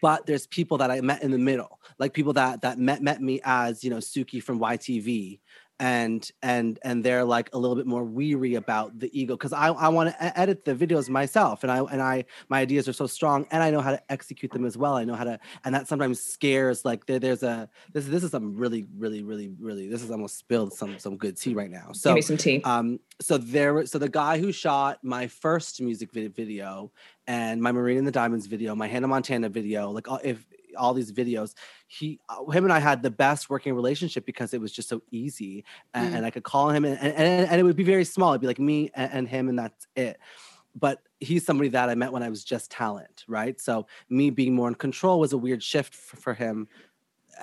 [0.00, 3.22] but there's people that I met in the middle, like people that that met met
[3.22, 5.40] me as you know Suki from YTV,
[5.80, 9.68] and and and they're like a little bit more weary about the ego because I
[9.68, 13.06] I want to edit the videos myself, and I and I my ideas are so
[13.06, 14.94] strong, and I know how to execute them as well.
[14.94, 18.30] I know how to, and that sometimes scares like there, there's a this this is
[18.32, 21.92] some really really really really this is almost spilled some some good tea right now.
[21.92, 22.60] so Give me some tea.
[22.64, 26.92] um, so there, so the guy who shot my first music video
[27.26, 30.44] and my Marina and the Diamonds video, my Hannah Montana video, like if
[30.76, 31.54] all these videos,
[31.86, 35.02] he, uh, him and I had the best working relationship because it was just so
[35.10, 36.16] easy, and, Mm.
[36.16, 38.32] and I could call him, and, and and and it would be very small.
[38.32, 40.18] It'd be like me and, and him, and that's it.
[40.74, 43.60] But he's somebody that I met when I was just talent, right?
[43.60, 46.68] So me being more in control was a weird shift for, for him.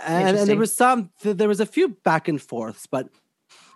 [0.05, 3.09] And, and there was some, there was a few back and forths, but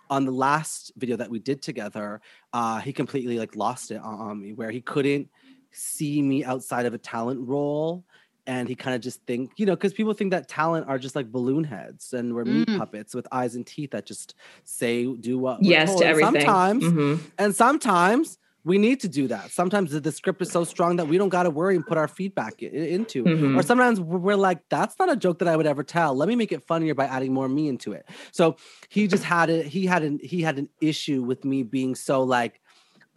[0.08, 2.20] on the last video that we did together,
[2.52, 5.28] uh, he completely like lost it on, on me, where he couldn't
[5.72, 8.04] see me outside of a talent role,
[8.46, 11.14] and he kind of just think, you know, because people think that talent are just
[11.16, 12.78] like balloon heads and we're meat Mm.
[12.78, 15.62] puppets with eyes and teeth that just say do what.
[15.62, 16.34] yes to everything.
[16.40, 17.20] Sometimes, Mhm.
[17.38, 19.50] and sometimes we need to do that.
[19.50, 21.96] Sometimes the, the script is so strong that we don't got to worry and put
[21.96, 23.24] our feedback i- into.
[23.24, 23.58] Mhm.
[23.58, 26.14] Or sometimes we're we're like, that's not a joke that I would ever tell.
[26.14, 28.06] Let me make it funnier by adding more me into it.
[28.32, 28.56] So
[28.90, 29.66] he just had it.
[29.66, 32.60] He had an he had an issue with me being so like,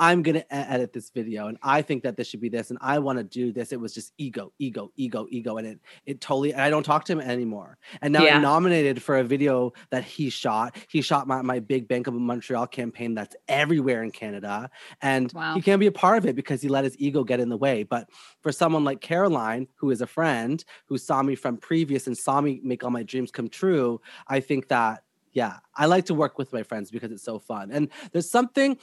[0.03, 2.79] I'm gonna e- edit this video, and I think that this should be this, and
[2.81, 3.71] I want to do this.
[3.71, 6.51] It was just ego, ego, ego, ego, and it it totally.
[6.51, 7.77] And I don't talk to him anymore.
[8.01, 8.35] And now Yeah.
[8.35, 10.75] I'm nominated for a video that he shot.
[10.89, 14.69] He shot my my big Bank of Montreal campaign that's everywhere in Canada,
[15.01, 15.55] and Wow.
[15.55, 17.57] he can't be a part of it because he let his ego get in the
[17.57, 17.83] way.
[17.83, 18.09] But
[18.41, 22.41] for someone like Caroline, who is a friend who saw me from previous and saw
[22.41, 26.37] me make all my dreams come true, I think that yeah, I like to work
[26.37, 27.71] with my friends because it's so fun.
[27.71, 28.77] And there's something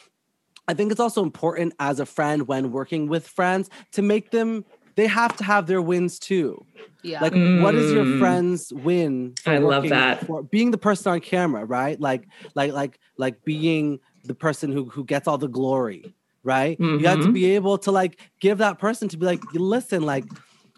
[0.71, 4.65] I think it's also important as a friend when working with friends to make them
[4.97, 6.67] they have to have their wins too.
[7.03, 7.21] Yeah.
[7.23, 8.19] Like what is your Mm.
[8.19, 9.35] friend's win?
[9.43, 10.27] for I love that.
[10.27, 11.99] For being the person on camera, right?
[12.01, 16.79] Like like like like being the person who who gets all the glory, right?
[16.79, 17.33] You have to Mhm.
[17.33, 20.27] be able to like give that person to be like, listen, like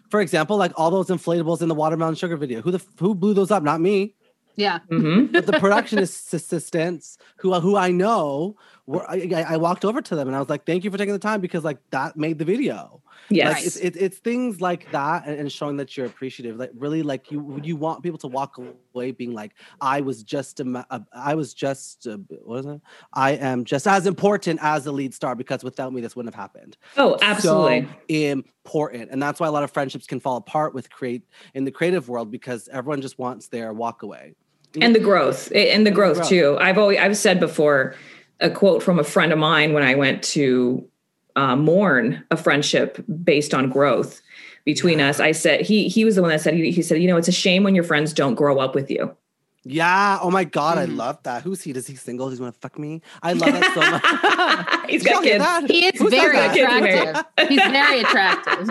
[0.09, 2.61] for example, like all those inflatables in the watermelon sugar video.
[2.61, 3.63] Who the who blew those up?
[3.63, 4.15] Not me
[4.55, 4.79] yeah.
[4.89, 5.31] Mhm.
[5.33, 10.15] but the production assistants who who I know were I, I I walked over to
[10.15, 12.37] them and I was like, "Thank you for taking the time because like that made
[12.39, 13.53] the video." Yes.
[13.53, 16.57] Like it's, it's it's things like that and, and showing that you're appreciative.
[16.57, 18.57] Like really, like you you want people to walk
[18.93, 22.65] away being like, "I was just a, ma- a I was just a, what is
[22.65, 22.81] it?
[23.13, 26.41] I am just as important as the lead star because without me this wouldn't have
[26.41, 27.87] happened." oh, absolutely.
[28.09, 31.63] So important, and that's why a lot of friendships can fall apart with create in
[31.63, 34.35] the creative world because everyone just wants their walk away.
[34.81, 36.29] And the growth and the the growth growth.
[36.29, 36.57] too.
[36.59, 37.95] I've always i've said before
[38.39, 40.87] a quote from a friend of mine when i went to
[41.35, 44.21] uh, mourn a friendship based on growth
[44.65, 47.07] between us i said he he was the one that said he, he said you
[47.07, 49.15] know it's a shame when your friends don't grow up with you
[49.65, 50.19] Yeah.
[50.21, 50.97] Oh my God, I Mhm.
[50.97, 51.41] love that.
[51.43, 51.71] Who's he?
[51.73, 52.29] Does he single?
[52.29, 53.01] He's gonna fuck me.
[53.21, 54.03] I love that so much.
[54.89, 55.69] he's Did y'all got kids that?
[55.71, 56.53] He is Who said very that?
[56.53, 56.93] Kids married.
[56.93, 57.23] attractive.
[57.49, 58.69] He's very attractive.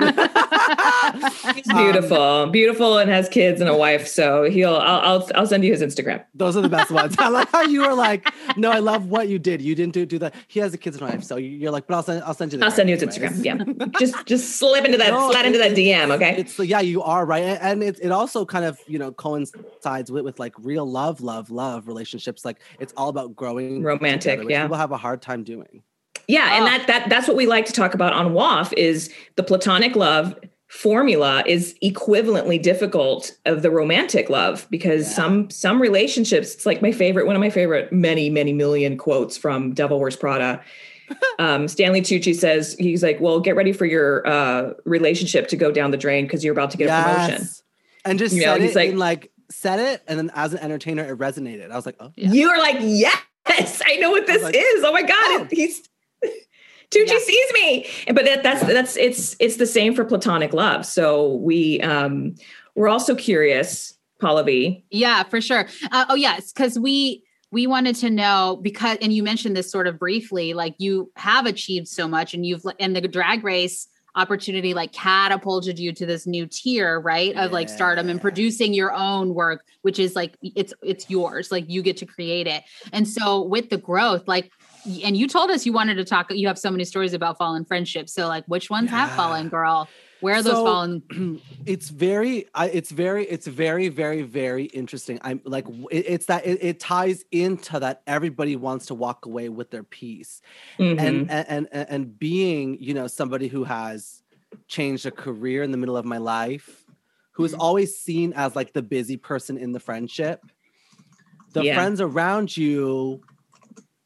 [1.57, 5.65] he's beautiful beautiful and has kids and a wife so he'll I'll, I'll i'll send
[5.65, 7.17] you his instagram Those are the best ones.
[7.19, 9.61] I like how you were like, no, I love what you did.
[9.63, 10.35] You didn't do, do that.
[10.49, 12.53] He has a kids and wife, so you- you're like, but I'll send, I'll send
[12.53, 12.59] you.
[12.59, 15.59] The i'll send you his instagram yeah just just slip into that No, slide into
[15.59, 18.79] that dm okay It's yeah, you are right, and, and it it also kind of
[18.87, 22.45] you know coincides with with like real love, love, love relationships.
[22.45, 24.63] Like it's all about growing Romantic, together, which yeah.
[24.65, 25.83] People have a hard time doing.
[26.29, 26.67] Yeah, and Oh.
[26.67, 30.35] that that that's what we like to talk about on WAF is the platonic love
[30.69, 35.15] formula is equivalently difficult of the romantic love because Yeah.
[35.15, 39.37] some some relationships it's like my favorite one of my favorite many many million quotes
[39.37, 40.63] from Devil Wears Prada.
[41.39, 45.71] um, Stanley Tucci says he's like, "Well, get ready for your uh, relationship to go
[45.71, 47.49] down the drain because you're about to get a promotion."
[48.07, 50.61] And just You know, he's it like- in like said it, and then as an
[50.61, 51.71] entertainer, it resonated.
[51.71, 52.31] I was like, oh, Yeah.
[52.33, 54.85] You are like, "Yes, I know what this like, is.
[54.85, 55.49] Oh my god, oh.
[55.51, 55.89] he's."
[56.91, 57.19] Tucci Yeah.
[57.21, 60.85] sees me, but that, that's that's it's it's the same for platonic love.
[60.85, 62.35] So we um
[62.75, 64.85] we're also curious, Paula V.
[64.91, 65.69] Yeah, for sure.
[65.91, 69.87] Uh, oh, yes, because we we wanted to know because, and you mentioned this sort
[69.87, 74.75] of briefly, like you have achieved so much, and you've and the drag race opportunity
[74.75, 79.35] like catapulted you to this new tier, right, of like stardom and producing your own
[79.35, 82.63] work, which is like it's it's yours, like you get to create it.
[82.93, 84.51] And so with the growth, like.
[85.05, 86.33] And you told us you wanted to talk.
[86.33, 88.13] You have so many stories about fallen friendships.
[88.13, 89.89] So, like, which ones have fallen, girl?
[90.23, 91.03] Where are those So- fallen?
[91.67, 96.47] it's very I, it's very it's very very very interesting i'm like it- it's that
[96.47, 100.41] it, it ties into that everybody wants to walk away with their piece
[100.79, 100.99] Mhm.
[101.01, 104.23] and, and and and being you know somebody who has
[104.69, 106.85] changed a career in the middle of my life
[107.33, 107.59] who is Mhm.
[107.61, 110.41] always seen as like the busy person in the friendship
[111.53, 111.75] the Yeah.
[111.75, 113.21] friends around you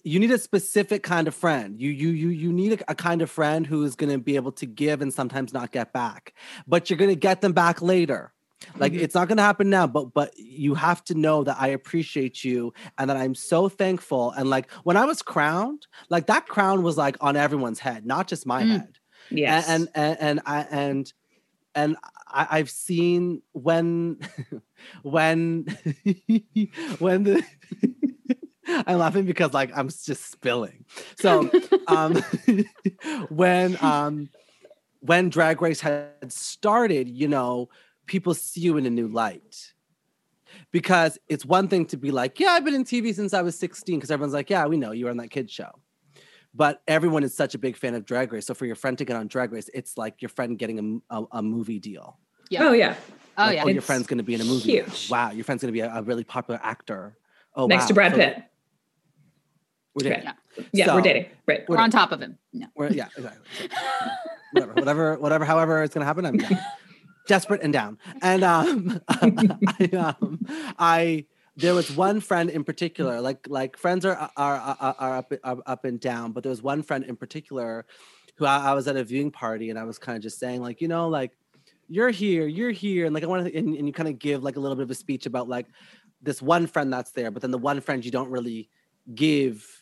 [0.06, 1.80] you need a specific kind of friend.
[1.80, 4.36] You you you you need a, a kind of friend who is going to be
[4.36, 6.32] able to give and sometimes not get back
[6.66, 8.32] but you're going to get them back later.
[8.78, 9.00] Like Mhm.
[9.02, 12.42] it's not going to happen now but but you have to know that i appreciate
[12.42, 14.30] you and that i'm so thankful.
[14.32, 18.28] And like when i was crowned like that crown was like on everyone's head not
[18.28, 18.70] just my Mm.
[18.70, 18.98] head.
[19.30, 21.12] Yes, and and and I and
[21.74, 21.96] and
[22.28, 24.18] I, I've seen when
[25.02, 25.66] when
[26.98, 27.44] when the
[28.66, 30.84] I'm laughing because like I'm just spilling.
[31.18, 31.50] So
[31.86, 32.16] um
[33.28, 34.28] when um
[35.00, 37.68] when drag race had started, you know,
[38.06, 39.72] people see you in a new light.
[40.72, 43.58] Because it's one thing to be like, yeah, I've been in TV since I was
[43.58, 45.70] 16, because everyone's like, yeah, we know you were on that kid show
[46.56, 49.04] but everyone is such a big fan of drag race so for your friend to
[49.04, 52.68] get on drag race it's like your friend getting a movie deal Yeah.
[52.68, 52.94] oh yeah,
[53.36, 53.64] Oh yeah.
[53.64, 55.10] oh your friend's going to be in a movie huge.
[55.10, 57.18] wow your friend's going to be a, a really popular actor
[57.54, 57.88] oh next wow.
[57.88, 58.42] to Brad So Pitt.
[59.96, 60.24] We're dating.
[60.24, 60.64] Yeah.
[60.72, 61.26] Yeah, So- we're dating.
[61.46, 61.68] Right.
[61.68, 62.38] We're on top of him.
[62.52, 62.66] No.
[62.76, 63.68] We're, yeah exactly
[64.52, 66.58] whatever whatever whatever however it's going to happen i'm down
[67.26, 70.46] desperate and down and um I, um
[70.78, 75.32] I there was one friend in particular like like friends are are are, are up
[75.42, 77.84] are up and down but there was one friend in particular
[78.36, 80.62] who I, I was at a viewing party and I was kind of just saying
[80.62, 81.32] like you know like
[81.88, 84.42] you're here you're here and like I want to and, and you kind of give
[84.42, 85.66] like a little bit of a speech about like
[86.22, 88.70] this one friend that's there but then the one friend you don't really
[89.14, 89.75] give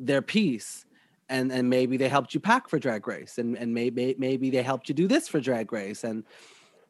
[0.00, 0.84] their piece
[1.28, 4.62] and and maybe they helped you pack for drag race and and maybe maybe they
[4.62, 6.24] helped you do this for drag race and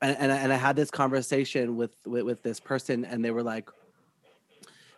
[0.00, 3.30] and and I, and I had this conversation with, with with this person and they
[3.30, 3.68] were like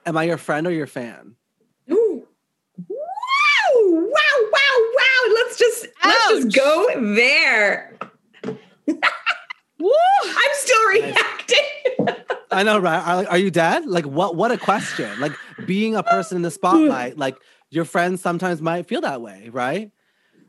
[0.07, 1.35] am i your friend or your fan
[1.91, 2.27] Ooh.
[2.89, 2.97] Wow!
[3.83, 4.11] Wow!
[4.53, 4.91] Wow!
[4.97, 5.35] Wow!
[5.35, 7.97] Let's just let's just go there.
[8.47, 9.91] Woo!
[10.25, 11.59] I'm still reacting.
[12.51, 15.33] i know right are, are you dead like what what a question like
[15.67, 17.37] being a person in the spotlight like
[17.73, 19.91] your friends sometimes might feel that way right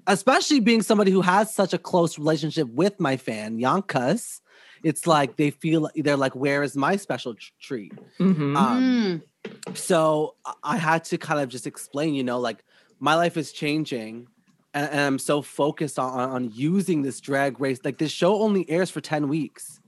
[0.08, 4.42] especially being somebody who has such a close relationship with my fan yankas
[4.84, 8.56] it's like they feel they're like where is my special tr- treat Mhm.
[8.58, 9.78] um, Mm.
[9.78, 12.64] so I- I had to kind of just explain, you know, like
[13.00, 14.28] my life is changing
[14.74, 17.80] and, and I'm so focused on, on, on using this drag race.
[17.84, 19.80] Like this show only airs for 10 weeks.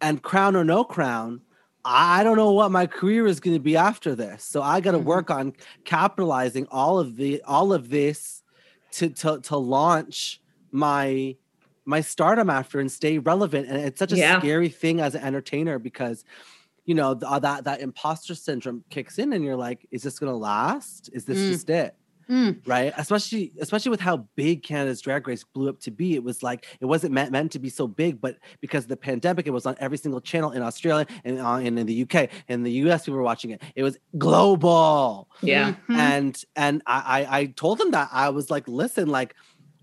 [0.00, 1.40] And crown or no crown,
[1.88, 4.44] I don't know what my career is going to be after this.
[4.44, 5.04] So I got to Mhm.
[5.04, 8.42] work on capitalizing all of the all of this
[8.92, 10.40] to to to launch
[10.72, 11.36] my
[11.86, 13.68] my stardom after and stay relevant.
[13.68, 14.38] And it's such a Yeah.
[14.38, 16.24] scary thing as an entertainer because
[16.86, 20.32] you know uh, that that imposter syndrome kicks in and you're like is this going
[20.32, 21.48] to last is this Mm.
[21.48, 21.96] just it
[22.28, 22.60] Mm.
[22.66, 26.42] right especially especially with how big canada's drag race blew up to be it was
[26.42, 29.52] like it wasn't meant, meant to be so big but because of the pandemic it
[29.52, 32.72] was on every single channel in australia and, uh, and in the uk in the
[32.72, 35.74] us people were watching it it was global Yeah.
[35.88, 35.96] Mhm.
[35.96, 39.34] and and I, I I told them that I was like, listen, like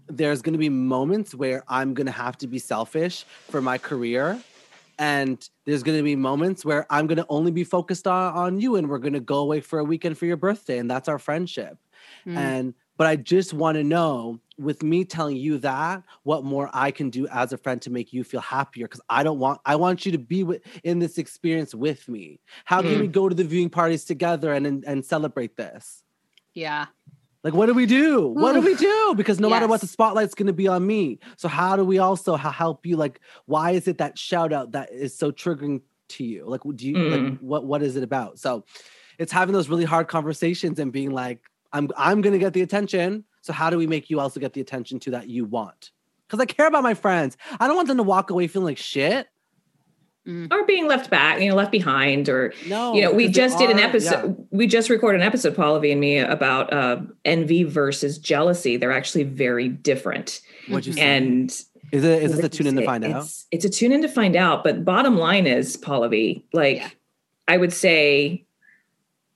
[0.07, 4.39] there's gonna be moments where I'm gonna have to be selfish for my career.
[4.99, 8.89] And there's gonna be moments where I'm gonna only be focused on, on you and
[8.89, 11.77] we're gonna go away for a weekend for your birthday, and that's our friendship.
[12.25, 12.37] Mm.
[12.37, 16.91] And but I just want to know with me telling you that what more I
[16.91, 19.75] can do as a friend to make you feel happier because I don't want I
[19.75, 22.39] want you to be with, in this experience with me.
[22.65, 23.01] How can Mm.
[23.01, 26.03] we go to the viewing parties together and and, and celebrate this?
[26.53, 26.85] yeah.
[27.43, 28.27] Like, what do we do?
[28.27, 29.15] What do we do?
[29.17, 31.19] Because no matter what, the spotlight's going to be on me.
[31.35, 32.95] So, how do we also help you?
[32.95, 36.45] Like, why is it that shout out that is so triggering to you?
[36.47, 37.41] Like, do you, like, Mm.
[37.41, 38.39] what, what is it about?
[38.39, 38.63] So,
[39.19, 41.41] it's having those really hard conversations and being like,
[41.73, 43.25] I'm, I'm going to get the attention.
[43.41, 45.91] So, how do we make you also get the attention to that you want?
[46.27, 47.35] Because I care about my friends.
[47.59, 49.27] I don't want them to walk away feeling like shit.
[50.25, 53.41] or being left back, you know, left behind, or No, you know, we because they
[53.41, 53.87] just did an are- yeah.
[53.87, 54.47] episode.
[54.51, 58.77] We just recorded an episode, Pallavi and me, about uh, envy versus jealousy.
[58.77, 60.39] They're actually very different.
[60.69, 61.01] What'd you say?
[61.01, 61.49] And
[61.91, 63.23] is it is this a tune in to find out?
[63.23, 64.63] It's, it's a tune in to find out.
[64.63, 66.89] But bottom line is, Pallavi, like, Yeah.
[67.49, 68.45] I would say,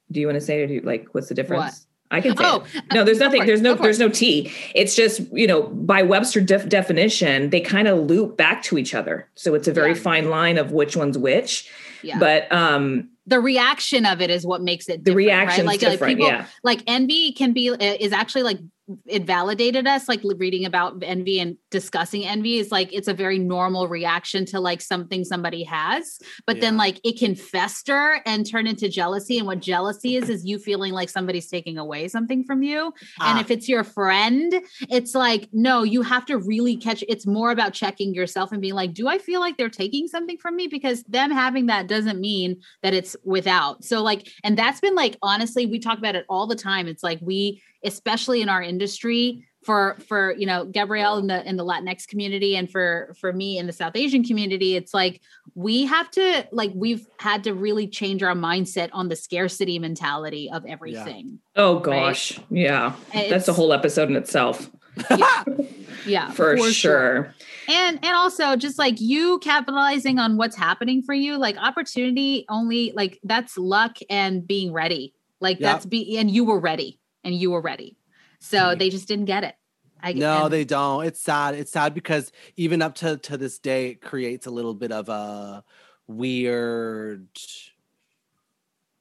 [0.09, 1.86] do you want to say, or do you, like, what's the difference?
[2.09, 2.43] I can say.
[2.45, 2.83] Oh, it.
[2.93, 3.45] no, there's nothing.
[3.45, 3.75] There's no.
[3.75, 4.51] There's no T.
[4.73, 8.93] It's just you know by Webster def- definition, they kind of loop back to each
[8.93, 9.27] other.
[9.35, 9.99] So it's a very Yeah.
[9.99, 11.69] fine line of which one's which.
[12.03, 12.19] Yeah.
[12.19, 15.25] But um, the reaction of it is what makes it the different, right?
[15.25, 16.01] reaction's like, different.
[16.01, 16.45] like people yeah.
[16.63, 18.59] like envy can be is actually like
[19.05, 23.37] it validated us like reading about envy and discussing envy is like it's a very
[23.37, 28.67] normal reaction to like something somebody has but then like it can fester and turn
[28.67, 32.63] into jealousy and what jealousy is is you feeling like somebody's taking away something from
[32.63, 32.85] you
[33.19, 33.39] and Ah.
[33.39, 34.53] if it's your friend
[34.89, 38.73] it's like no you have to really catch it's more about checking yourself and being
[38.73, 40.67] like do i feel like they're taking something from me?
[40.67, 43.83] Because them having that doesn't mean that it's without.
[43.83, 46.87] So like and that's been like honestly we talk about it all the time.
[46.87, 51.57] It's like we especially in our industry for for you know gabrielle in the in
[51.57, 55.19] the latinx community and for for me in the south asian community it's like
[55.55, 60.49] we have to like we've had to really change our mindset on the scarcity mentality
[60.51, 62.93] of everything Oh gosh, yeah.
[63.11, 64.69] That's a whole episode in itself.
[65.09, 65.43] Yeah.
[66.05, 67.33] Yeah for, sure.
[67.67, 72.93] and and also just like you capitalizing on what's happening for you like opportunity only
[72.95, 75.13] like that's luck and being ready.
[75.41, 75.73] Like Yeah.
[75.73, 77.97] that's be and you were ready and you were ready
[78.39, 79.55] so they just didn't get it
[80.01, 81.05] I, No, and- they don't.
[81.07, 81.55] It's sad.
[81.55, 85.09] It's sad because even up to to this day, it creates a little bit of
[85.09, 85.63] a
[86.05, 87.27] weird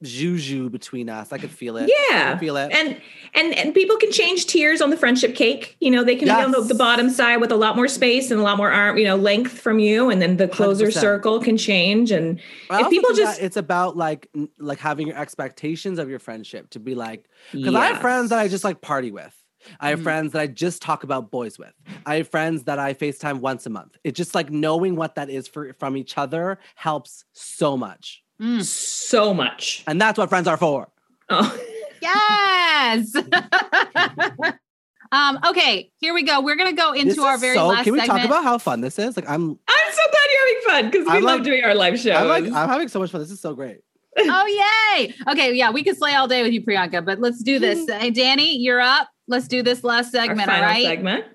[0.03, 1.31] juju between us.
[1.33, 1.91] I could feel it.
[2.09, 2.37] Yeah.
[2.37, 2.71] feel it.
[2.71, 3.01] And
[3.33, 5.75] and and people can change tiers on the friendship cake.
[5.79, 8.29] You know, they can be on the, the bottom side with a lot more space
[8.31, 10.93] and a lot more arm, you know, length from you, and then the closer 100%.
[10.93, 12.11] circle can change.
[12.11, 12.39] And
[12.69, 14.29] I if people just- it's about like
[14.59, 18.39] like having your expectations of your friendship to be like because I have friends that
[18.39, 19.33] I just like party with.
[19.81, 20.03] I have Mhm.
[20.03, 21.73] friends that I just talk about boys with.
[22.05, 23.97] I have friends that I FaceTime once a month.
[24.03, 28.23] It's just like knowing what that is for from each other helps so much.
[28.41, 28.63] Mm.
[28.63, 29.83] so much.
[29.87, 30.87] And that's what friends are for.
[31.29, 31.59] Oh.
[32.01, 33.15] yes
[35.11, 37.99] um okay here we go we're gonna go into our very so, last Can we
[37.99, 39.15] segment talk about how fun this is?
[39.17, 41.73] Like I'm I'm so glad you're having fun because we I'm love like- doing our
[41.73, 42.13] live shows.
[42.15, 43.19] I'm like I'm having so much fun.
[43.21, 43.79] This is so great.
[44.19, 47.59] oh yay okay yeah we could slay all day with you priyanka but let's do
[47.59, 51.25] this hey danny you're up let's do this last segment all final right segment.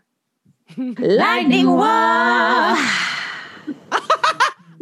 [0.77, 2.77] Lightning War.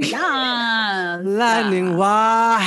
[0.01, 2.59] Yeah Lightning wow.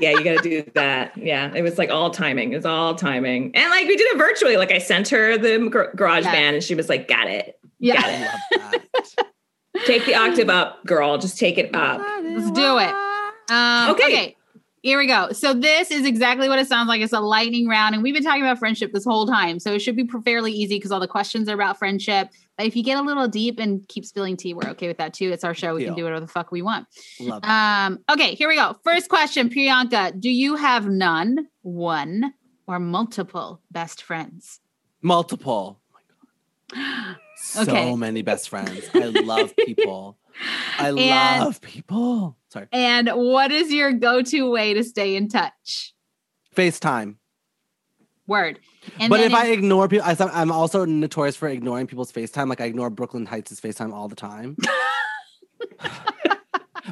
[0.00, 1.16] yeah, you got to do that.
[1.16, 2.52] Yeah, it was like all timing.
[2.52, 4.56] It was all timing, and like we did it virtually.
[4.56, 6.32] Like I sent her the gar- garage Yeah.
[6.32, 7.58] band, and she was like, "Got it.
[7.78, 8.72] yeah I love
[9.16, 9.26] that.
[9.86, 11.18] Take the octave up, girl.
[11.18, 12.94] Just take it up." Let's do it.
[13.50, 14.04] Um, Okay.
[14.04, 14.36] okay.
[14.82, 15.30] Here we go.
[15.30, 17.00] So this is exactly what it sounds like.
[17.00, 19.60] It's a lightning round, and we've been talking about friendship this whole time.
[19.60, 22.30] So it should be fairly easy because all the questions are about friendship.
[22.58, 25.14] But if you get a little deep and keep spilling tea, we're okay with that
[25.14, 25.30] too.
[25.30, 25.76] It's our show.
[25.76, 26.88] We can do whatever the fuck we want.
[27.20, 27.44] Love.
[27.44, 28.76] Um, okay, here we go.
[28.82, 30.18] First question, Priyanka.
[30.18, 32.34] Do you have none, one,
[32.66, 34.60] or multiple best friends?
[35.00, 35.78] Multiple.
[36.74, 37.94] Oh my So Okay.
[37.96, 38.88] many best friends.
[38.94, 40.16] I love people.
[40.78, 42.36] I And- love people.
[42.48, 42.66] Sorry.
[42.72, 45.94] And what is your go-to way to stay in touch?
[46.54, 47.16] FaceTime.
[48.26, 48.60] Word.
[48.98, 52.48] And but if I ignore people, I, I'm also notorious for ignoring people's FaceTime.
[52.48, 54.56] Like I ignore Brooklyn Hytes' FaceTime all the time.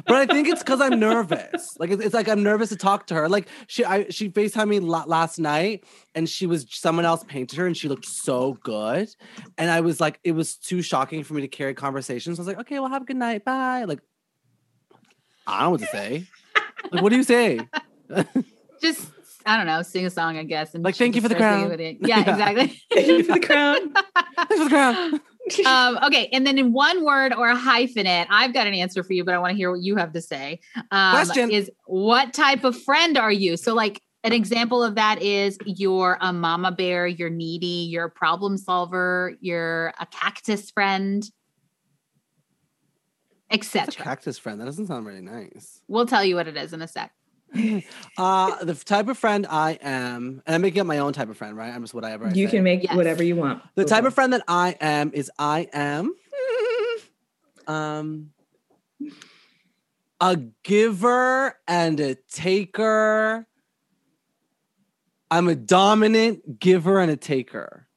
[0.05, 1.75] but I think it's because I'm nervous.
[1.79, 3.29] Like it's, it's like I'm nervous to talk to her.
[3.29, 5.83] Like she, I, she FaceTimed me la- last night,
[6.15, 9.09] and she was someone else painted her, and she looked so good.
[9.57, 12.39] And I was like, it was too shocking for me to carry conversations.
[12.39, 13.83] I was like, okay, well, have a good night, bye.
[13.85, 13.99] Like
[15.47, 16.25] I don't know what to say.
[16.91, 17.59] Like, what do you say?
[18.81, 19.07] just
[19.45, 20.75] I don't know, sing a song, I guess.
[20.75, 21.75] And Like, thank you for the crown.
[21.79, 22.19] Yeah, Yeah.
[22.19, 22.81] exactly.
[22.93, 23.93] Thank you for the crown.
[24.37, 25.21] Thanks for the crown.
[25.65, 29.13] um, okay, and then in one word or a hyphenate, I've got an answer for
[29.13, 30.59] you, but I want to hear what you have to say.
[30.91, 31.51] Um, Question.
[31.51, 33.57] is what type of friend are you?
[33.57, 38.09] So, like an example of that is you're a mama bear, you're needy, you're a
[38.09, 41.29] problem solver, you're a cactus friend,
[43.49, 44.03] etc.
[44.03, 44.61] cactus friend.
[44.61, 45.81] That doesn't sound really nice.
[45.87, 47.11] We'll tell you what it is in a sec.
[48.17, 51.37] uh, the type of friend I am, and I'm making up my own type of
[51.37, 51.73] friend, right?
[51.73, 52.27] I'm just whatever.
[52.27, 52.51] I You say.
[52.51, 52.95] can make Yes.
[52.95, 53.61] whatever you want.
[53.75, 56.13] The Go type of friend that I am is I am
[57.67, 58.31] um
[60.19, 63.47] a giver and a taker.
[65.29, 67.87] I'm a dominant giver and a taker.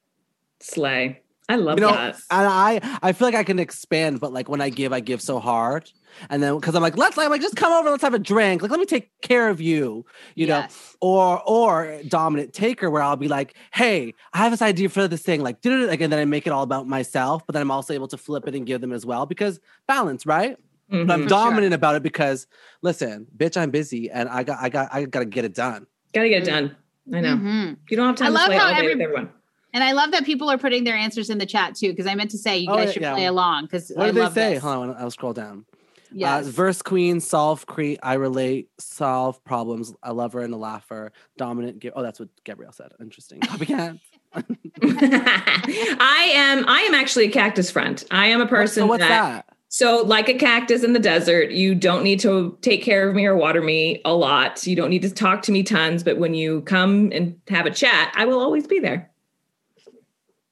[0.61, 0.65] it.
[0.65, 1.21] slay.
[1.49, 2.15] I love You know, that.
[2.31, 5.21] and I I feel like I can expand, but like when I give, I give
[5.21, 5.91] so hard.
[6.31, 8.63] And then because I'm like, let's I'm like, just come over, let's have a drink.
[8.63, 10.67] Like, let me take care of you, you know
[11.01, 15.23] or or dominant taker where I'll be like, hey, I have this idea for this
[15.23, 17.71] thing, like, do like, and then I make it all about myself, but then I'm
[17.71, 20.57] also able to flip it and give them as well because balance, right?
[20.89, 21.13] But I'm Mhm.
[21.15, 21.29] For sure.
[21.29, 22.47] dominant about it because
[22.81, 25.87] listen, bitch, I'm busy and I got I got I gotta get it done.
[26.15, 26.77] Gotta get it done.
[27.13, 27.37] I know.
[27.37, 27.77] Mhm.
[27.91, 29.31] You don't have time I to love play how all day every- with everyone.
[29.75, 32.14] And I love that people are putting their answers in the chat too, because I
[32.14, 33.14] meant to say you Oh, guys yeah, should yeah.
[33.14, 33.64] play along.
[33.64, 34.55] Because What I did they say?
[34.55, 34.62] This.
[34.62, 35.66] Hold on, I'll scroll down.
[36.12, 36.47] Yes.
[36.47, 41.81] Uh, verse queen, solve, create, I relate, solve problems, a lover and a laugher, dominant.
[41.81, 41.93] Give.
[41.97, 42.93] Oh, that's what Gabrielle said.
[43.01, 43.41] Interesting.
[43.41, 43.99] Copycat.
[44.35, 48.03] I am I am actually a cactus friend.
[48.11, 49.57] I am a person So what's that, that?
[49.68, 53.27] So, like a cactus in the desert, you don't need to take care of me
[53.27, 54.64] or water me a lot.
[54.68, 57.72] You don't need to talk to me tons, but when you come and have a
[57.72, 59.11] chat, I will always be there.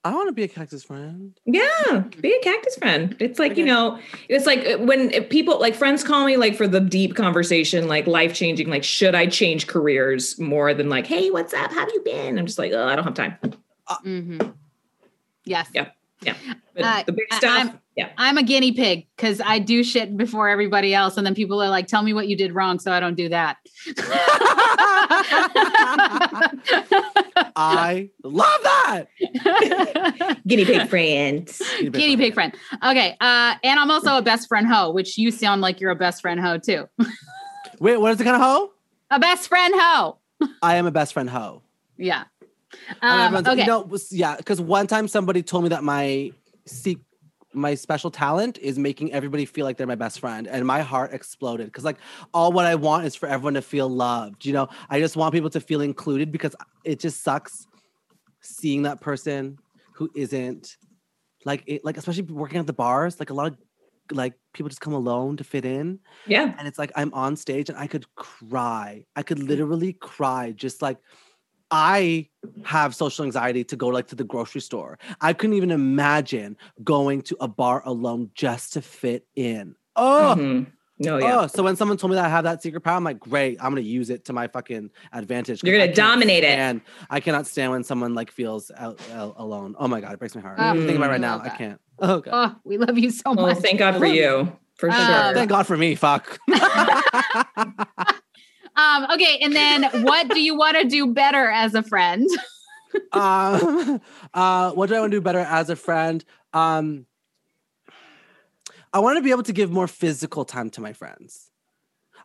[0.04, 1.32] I want to be a cactus friend.
[1.44, 3.14] Yeah, be a cactus friend.
[3.20, 6.66] It's like, you know, it's like uh, when people like friends call me like for
[6.66, 11.30] the deep conversation, like life changing, like, should I change careers more than like, hey,
[11.30, 11.70] what's up?
[11.70, 12.36] How have you been?
[12.36, 13.36] I'm just like, oh, I don't have time.
[14.04, 14.48] Mm-hmm.
[15.44, 15.68] Yes.
[15.72, 15.90] Yeah.
[16.74, 18.08] But Uh, the big stuff, I'm- yeah.
[18.16, 21.68] I'm a guinea pig because I do shit before everybody else, and then people are
[21.68, 23.58] like, "Tell me what you did wrong, so I don't do that."
[27.56, 29.04] I love that.
[30.46, 31.62] Guinea pig friends.
[31.80, 32.54] guinea pig friend.
[32.84, 35.96] Okay, uh, and I'm also a best friend hoe, which you sound like you're a
[35.96, 36.88] best friend hoe too.
[37.80, 38.72] Wait, what is the kind of hoe?
[39.10, 40.18] a best friend hoe.
[40.62, 41.62] I am a best friend hoe.
[41.96, 42.24] Yeah.
[43.02, 43.66] Um, okay.
[43.66, 46.32] No, was- yeah, because one time somebody told me that my
[46.64, 46.98] seek
[47.54, 51.12] my special talent is making everybody feel like they're my best friend, and my heart
[51.12, 51.66] exploded.
[51.66, 51.98] Because like
[52.32, 54.44] all what I want is for everyone to feel loved.
[54.44, 57.66] You know, I just want people to feel included because it just sucks
[58.40, 59.58] seeing that person
[59.94, 60.76] who isn't
[61.44, 63.18] like it, like especially working at the bars.
[63.18, 63.58] Like a lot of
[64.10, 66.54] like people just come alone to fit in Yeah.
[66.58, 69.04] and it's like I'm on stage and I could cry.
[69.16, 69.48] I could mm-hmm.
[69.48, 70.98] literally cry just like
[71.72, 72.28] I
[72.64, 74.98] have social anxiety to go like to the grocery store.
[75.22, 79.74] I couldn't even imagine going to a bar alone just to fit in.
[79.96, 80.66] Oh, Mhm.
[80.98, 81.40] No, yeah.
[81.40, 81.46] oh.
[81.48, 83.70] So when someone told me that I have that secret power, I'm like, great, I'm
[83.72, 85.64] gonna use it to my fucking advantage.
[85.64, 86.50] You're gonna can't dominate it.
[86.58, 89.74] And I cannot stand when someone like feels out, out alone.
[89.78, 90.58] Oh my god, it breaks my heart.
[90.60, 91.38] Oh, I'm thinking about it right now.
[91.38, 91.80] love I can't.
[91.98, 92.32] Oh god.
[92.32, 93.58] Oh, we love you so Well, much.
[93.58, 95.34] thank God for you, for Um, sure.
[95.34, 95.94] Thank God for me.
[95.94, 96.38] Fuck.
[98.76, 102.26] Um, okay, and then what do you want to do better as a friend?
[103.12, 104.00] um,
[104.32, 106.24] uh, what do I want to do better as a friend?
[106.52, 107.06] Um,
[108.92, 111.50] I want to be able to give more physical time to my friends.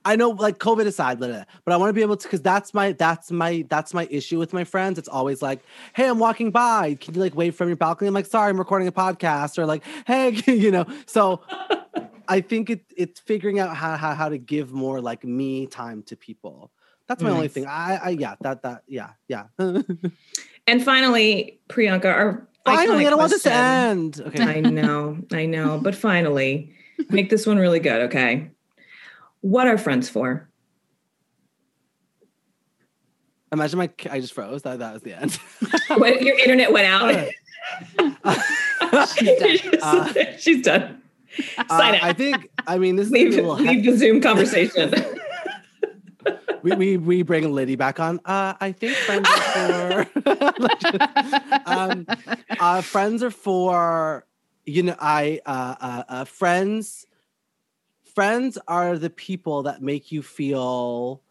[0.06, 2.24] I know, like COVID aside, blah, blah, blah, but I want to be able to
[2.24, 4.98] because that's my that's my that's my issue with my friends.
[4.98, 5.60] It's always like,
[5.94, 6.96] hey, I'm walking by.
[6.96, 8.08] Can you like wave from your balcony?
[8.08, 10.86] I'm like, sorry, I'm recording a podcast, or like, hey, you know.
[11.08, 11.42] So
[12.28, 16.04] I think it it's figuring out how how how to give more like me time
[16.04, 16.72] to people.
[17.08, 17.66] That's my only thing.
[17.66, 19.46] I, I yeah, that that yeah yeah.
[20.70, 24.20] And finally, Priyanka, our Finally, I don't want this to end.
[24.20, 24.44] Okay.
[24.44, 26.74] I know, I know, but finally,
[27.10, 28.52] make this one really good, okay?
[29.40, 30.50] What are friends for?
[33.54, 34.64] Imagine my I just froze.
[34.64, 35.40] That that was the end.
[35.98, 37.30] When your internet went out.
[39.16, 39.80] She's done.
[39.82, 41.02] Uh, She's done.
[41.58, 42.04] Uh, Sign out.
[42.04, 44.94] I think I mean this is leave, leave the Zoom conversation.
[46.62, 48.20] we, we we bring Liddy back on.
[48.26, 52.08] Uh, I think friends are for um,
[52.60, 54.26] uh, friends are for
[54.66, 57.06] you know I uh, uh, uh, friends
[58.16, 61.22] friends are the people that make you feel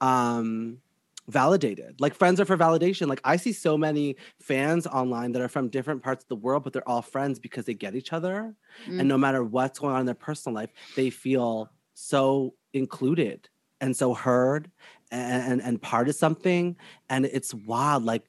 [0.00, 0.78] um
[1.28, 2.00] validated.
[2.00, 3.08] Like friends are for validation.
[3.08, 6.64] Like i see so many fans online that are from different parts of the world
[6.64, 8.54] but they're all friends because they get each other.
[8.86, 9.00] Mm.
[9.00, 13.48] and no matter what's going on in their personal life they feel so included
[13.80, 14.70] and so heard
[15.10, 16.76] and and, and part of something.
[17.08, 18.04] And it's wild.
[18.04, 18.24] Like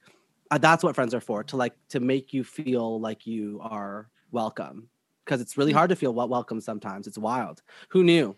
[0.52, 4.10] uh, that's what friends are for to like to make you feel like you are
[4.32, 4.90] welcome.
[5.26, 7.06] Because it's really hard to feel wel- welcome sometimes.
[7.06, 7.62] It's wild.
[7.90, 8.36] Who knew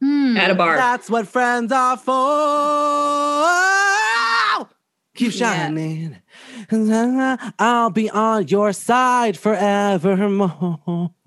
[0.00, 0.36] Hmm.
[0.36, 0.76] At a bar.
[0.76, 3.36] that's what friends are for
[5.16, 6.18] keep Yeah.
[6.70, 11.10] Shining I'll be on your side forevermore.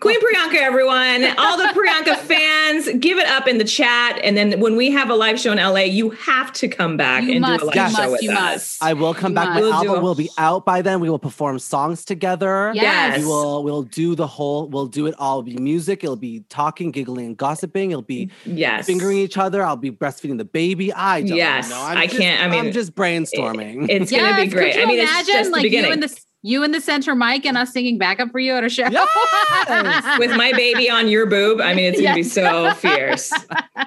[0.00, 1.24] Queen Priyanka, everyone.
[1.38, 4.18] All the Priyanka fans, give it up in the chat.
[4.24, 7.24] And then when we have a live show in LA, you have to come back
[7.24, 8.36] You and must, do a live you show must, with you us.
[8.40, 8.82] must.
[8.82, 9.50] I will come back.
[9.50, 11.00] My We'll album a- will be out by then.
[11.00, 12.72] We will perform songs together.
[12.74, 13.18] Yes.
[13.18, 15.40] We will we'll do the whole we'll do it all.
[15.40, 17.90] It'll be music, it'll be talking, giggling, and gossiping.
[17.90, 18.86] It'll be Yes.
[18.86, 19.62] fingering each other.
[19.62, 20.92] I'll be breastfeeding the baby.
[20.94, 21.68] I don't Yes.
[21.68, 21.80] know.
[21.80, 23.88] I'm I just- can't- I mean, I'm just brainstorming.
[23.88, 24.74] It's going to be great.
[24.74, 25.92] Could you I mean, imagine it's just the like you beginning.
[25.92, 28.68] and the you and the center mic and us singing backup for you at a
[28.70, 28.88] show?
[28.88, 30.18] Yes!
[30.18, 31.60] with my baby on your boob.
[31.60, 33.30] I mean, it's going to be so fierce.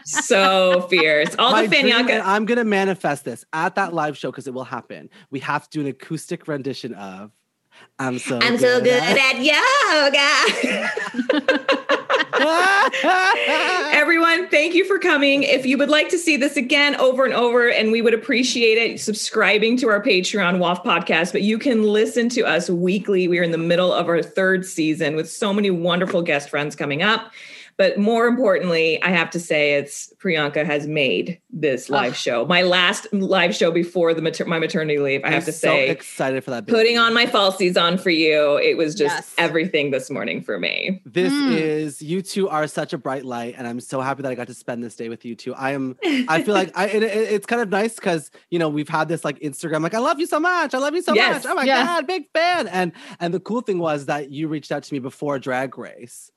[0.04, 1.36] So fierce.
[1.40, 2.22] All My the dream, Fanyaka.
[2.24, 5.10] I'm gonna manifest this at that live show because it will happen.
[5.32, 7.32] We have to do an acoustic rendition of
[8.00, 10.90] I'm so I'm so good at at yoga.
[13.94, 15.44] Everyone, thank you for coming.
[15.44, 18.80] If you would like to see this again over and over, and we would appreciate
[18.80, 21.32] it, subscribing to our Patreon WAFF podcast.
[21.32, 23.28] But you can listen to us weekly.
[23.28, 26.76] We are in the middle of our third season with so many wonderful guest friends
[26.76, 27.32] coming up.
[27.84, 32.16] But more importantly, I have to say, it's Priyanka has made this live Ugh.
[32.18, 32.46] show.
[32.46, 35.20] My last live show before the mater- my maternity leave.
[35.26, 36.66] I I'm have to so say, excited for that.
[36.66, 36.78] baby.
[36.78, 38.56] putting on my falsies on for you.
[38.58, 39.34] It was just Yes.
[39.38, 41.02] everything this morning for me.
[41.06, 41.58] This Mm.
[41.60, 44.48] is you two are such a bright light, and I'm so happy that I got
[44.48, 45.54] to spend this day with you two.
[45.54, 45.98] I am.
[46.30, 46.88] I feel like I.
[46.88, 49.94] It, it- it's kind of nice because you know we've had this like Instagram, like
[49.94, 51.44] I love you so much, I love you so Yes.
[51.44, 51.52] much.
[51.52, 51.84] Oh my Yeah.
[51.84, 52.70] god, big fan.
[52.70, 56.32] And and the cool thing was that you reached out to me before Drag Race.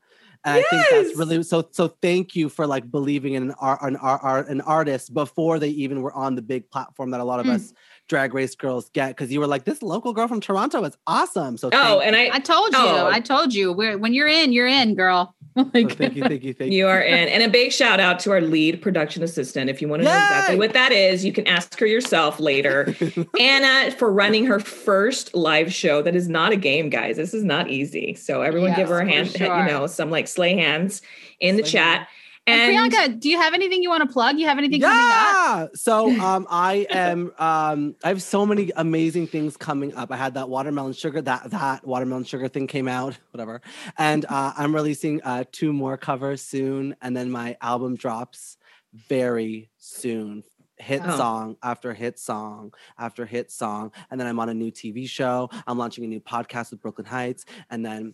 [0.46, 1.68] And I think that's really so.
[1.72, 5.70] So thank you for like believing in an art, an art, an artist before they
[5.70, 7.56] even were on the big platform that a lot of Mm.
[7.56, 7.72] us
[8.08, 9.08] drag race girls get.
[9.08, 11.56] Because you were like, this local girl from Toronto is awesome.
[11.56, 12.78] So Oh, thank and I, I told you.
[12.78, 13.06] Oh.
[13.06, 13.72] I told you.
[13.72, 15.34] We're, when you're in, you're in, girl.
[15.56, 16.78] So oh, Like, thank you, thank you, thank you.
[16.78, 17.28] you are in.
[17.28, 19.70] And a big shout out to our lead production assistant.
[19.70, 22.94] If you want to know exactly what that is, you can ask her yourself later.
[23.40, 26.02] Anna for running her first live show.
[26.02, 27.16] That is not a game, guys.
[27.16, 28.14] This is not easy.
[28.14, 29.58] So everyone give her a hand, sure.
[29.58, 31.02] you know, some like slay hands
[31.40, 32.08] in the Slay chat.
[32.48, 34.38] And Priyanka, do you have anything you want to plug?
[34.38, 35.02] You have anything coming up?
[35.04, 35.66] Yeah.
[35.74, 40.12] So um I am um I have so many amazing things coming up.
[40.12, 43.60] I had that watermelon sugar, that that watermelon sugar thing came out, whatever.
[43.98, 48.56] And uh I'm releasing uh two more covers soon and then my album drops
[48.92, 50.42] very soon.
[50.78, 51.16] Hit Oh.
[51.16, 53.92] song after hit song after hit song.
[54.10, 55.48] And then I'm on a new TV show.
[55.66, 57.46] I'm launching a new podcast with Brooklyn Hytes.
[57.70, 58.12] And then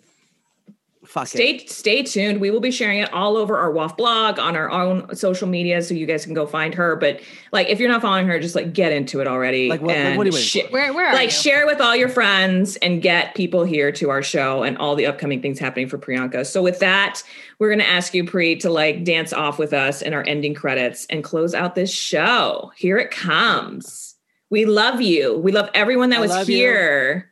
[1.05, 1.29] fuck it.
[1.29, 2.41] Stay stay tuned.
[2.41, 5.83] We will be sharing it all over our WAFF blog on our own social media,
[5.83, 6.97] so you guys can go find her.
[6.97, 7.21] But
[7.53, 9.69] like, if you're not following her, just like get into it already.
[9.69, 10.73] Like, what- like, and what are you waiting shi- for?
[10.73, 11.31] Where, where like you?
[11.31, 14.95] share it with all your friends and get people here to our show and all
[14.95, 16.47] the upcoming things happening for Priyanka.
[16.47, 17.23] So with that,
[17.59, 21.07] we're gonna ask you, Pri, to like dance off with us in our ending credits
[21.11, 22.73] and close out this show.
[22.77, 24.15] Here it comes.
[24.51, 25.39] We love you.
[25.39, 27.15] We love everyone that I was here.
[27.17, 27.32] you.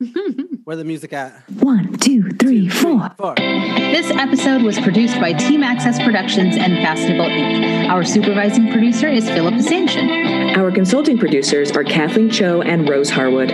[0.00, 0.12] Here.
[0.64, 1.32] Where the music at?
[1.60, 3.10] One, two, three, four.
[3.16, 3.34] Four.
[3.36, 7.88] This episode was produced by Team Access Productions and Festival Inc.
[7.88, 10.10] Our supervising producer is Philip Ascension.
[10.58, 13.50] Our consulting producers are Kathleen Cho and Rose Harwood.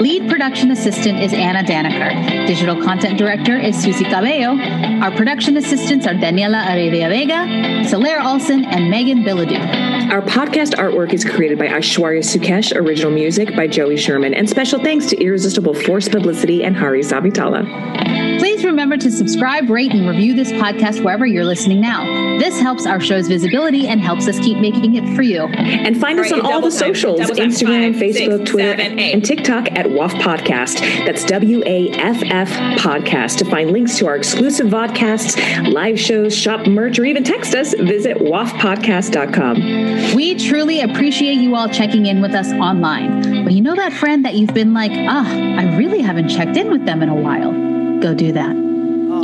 [0.00, 2.46] Lead production assistant is Anna Danaker.
[2.46, 4.58] Digital content director is Susie Cabello.
[5.02, 9.93] Our production assistants are Daniela Arevia Vega, Soler Olsen, and Megan Billadou.
[10.10, 14.78] Our podcast artwork is created by Aishwarya Sukesh, original music by Joey Sherman, and special
[14.78, 18.38] thanks to Irresistible Force Publicity and Hari Savitala.
[18.38, 22.04] Please remember to subscribe, rate, and review this podcast wherever you're listening now.
[22.38, 25.42] This helps our show's visibility and helps us keep making it for you.
[25.46, 27.28] And find us Right, on all the time, socials time.
[27.36, 30.80] Instagram, Five, six, Facebook, Twitter, seven, and TikTok at WAFF Podcast.
[31.06, 32.50] That's W A F F
[32.80, 33.38] Podcast.
[33.38, 37.74] To find links to our exclusive vodcasts, live shows, shop merch, or even text us,
[37.74, 39.93] visit wafpodcast.com.
[40.14, 43.44] We truly appreciate you all checking in with us online.
[43.44, 46.70] But you know that friend that you've been like, ah, I really haven't checked in
[46.70, 47.52] with them in a while?
[48.00, 48.54] Go do that.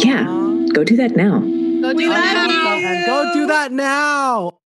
[0.04, 0.24] Yeah,
[0.72, 1.40] go do that now.
[1.40, 4.59] Go do And go do that now.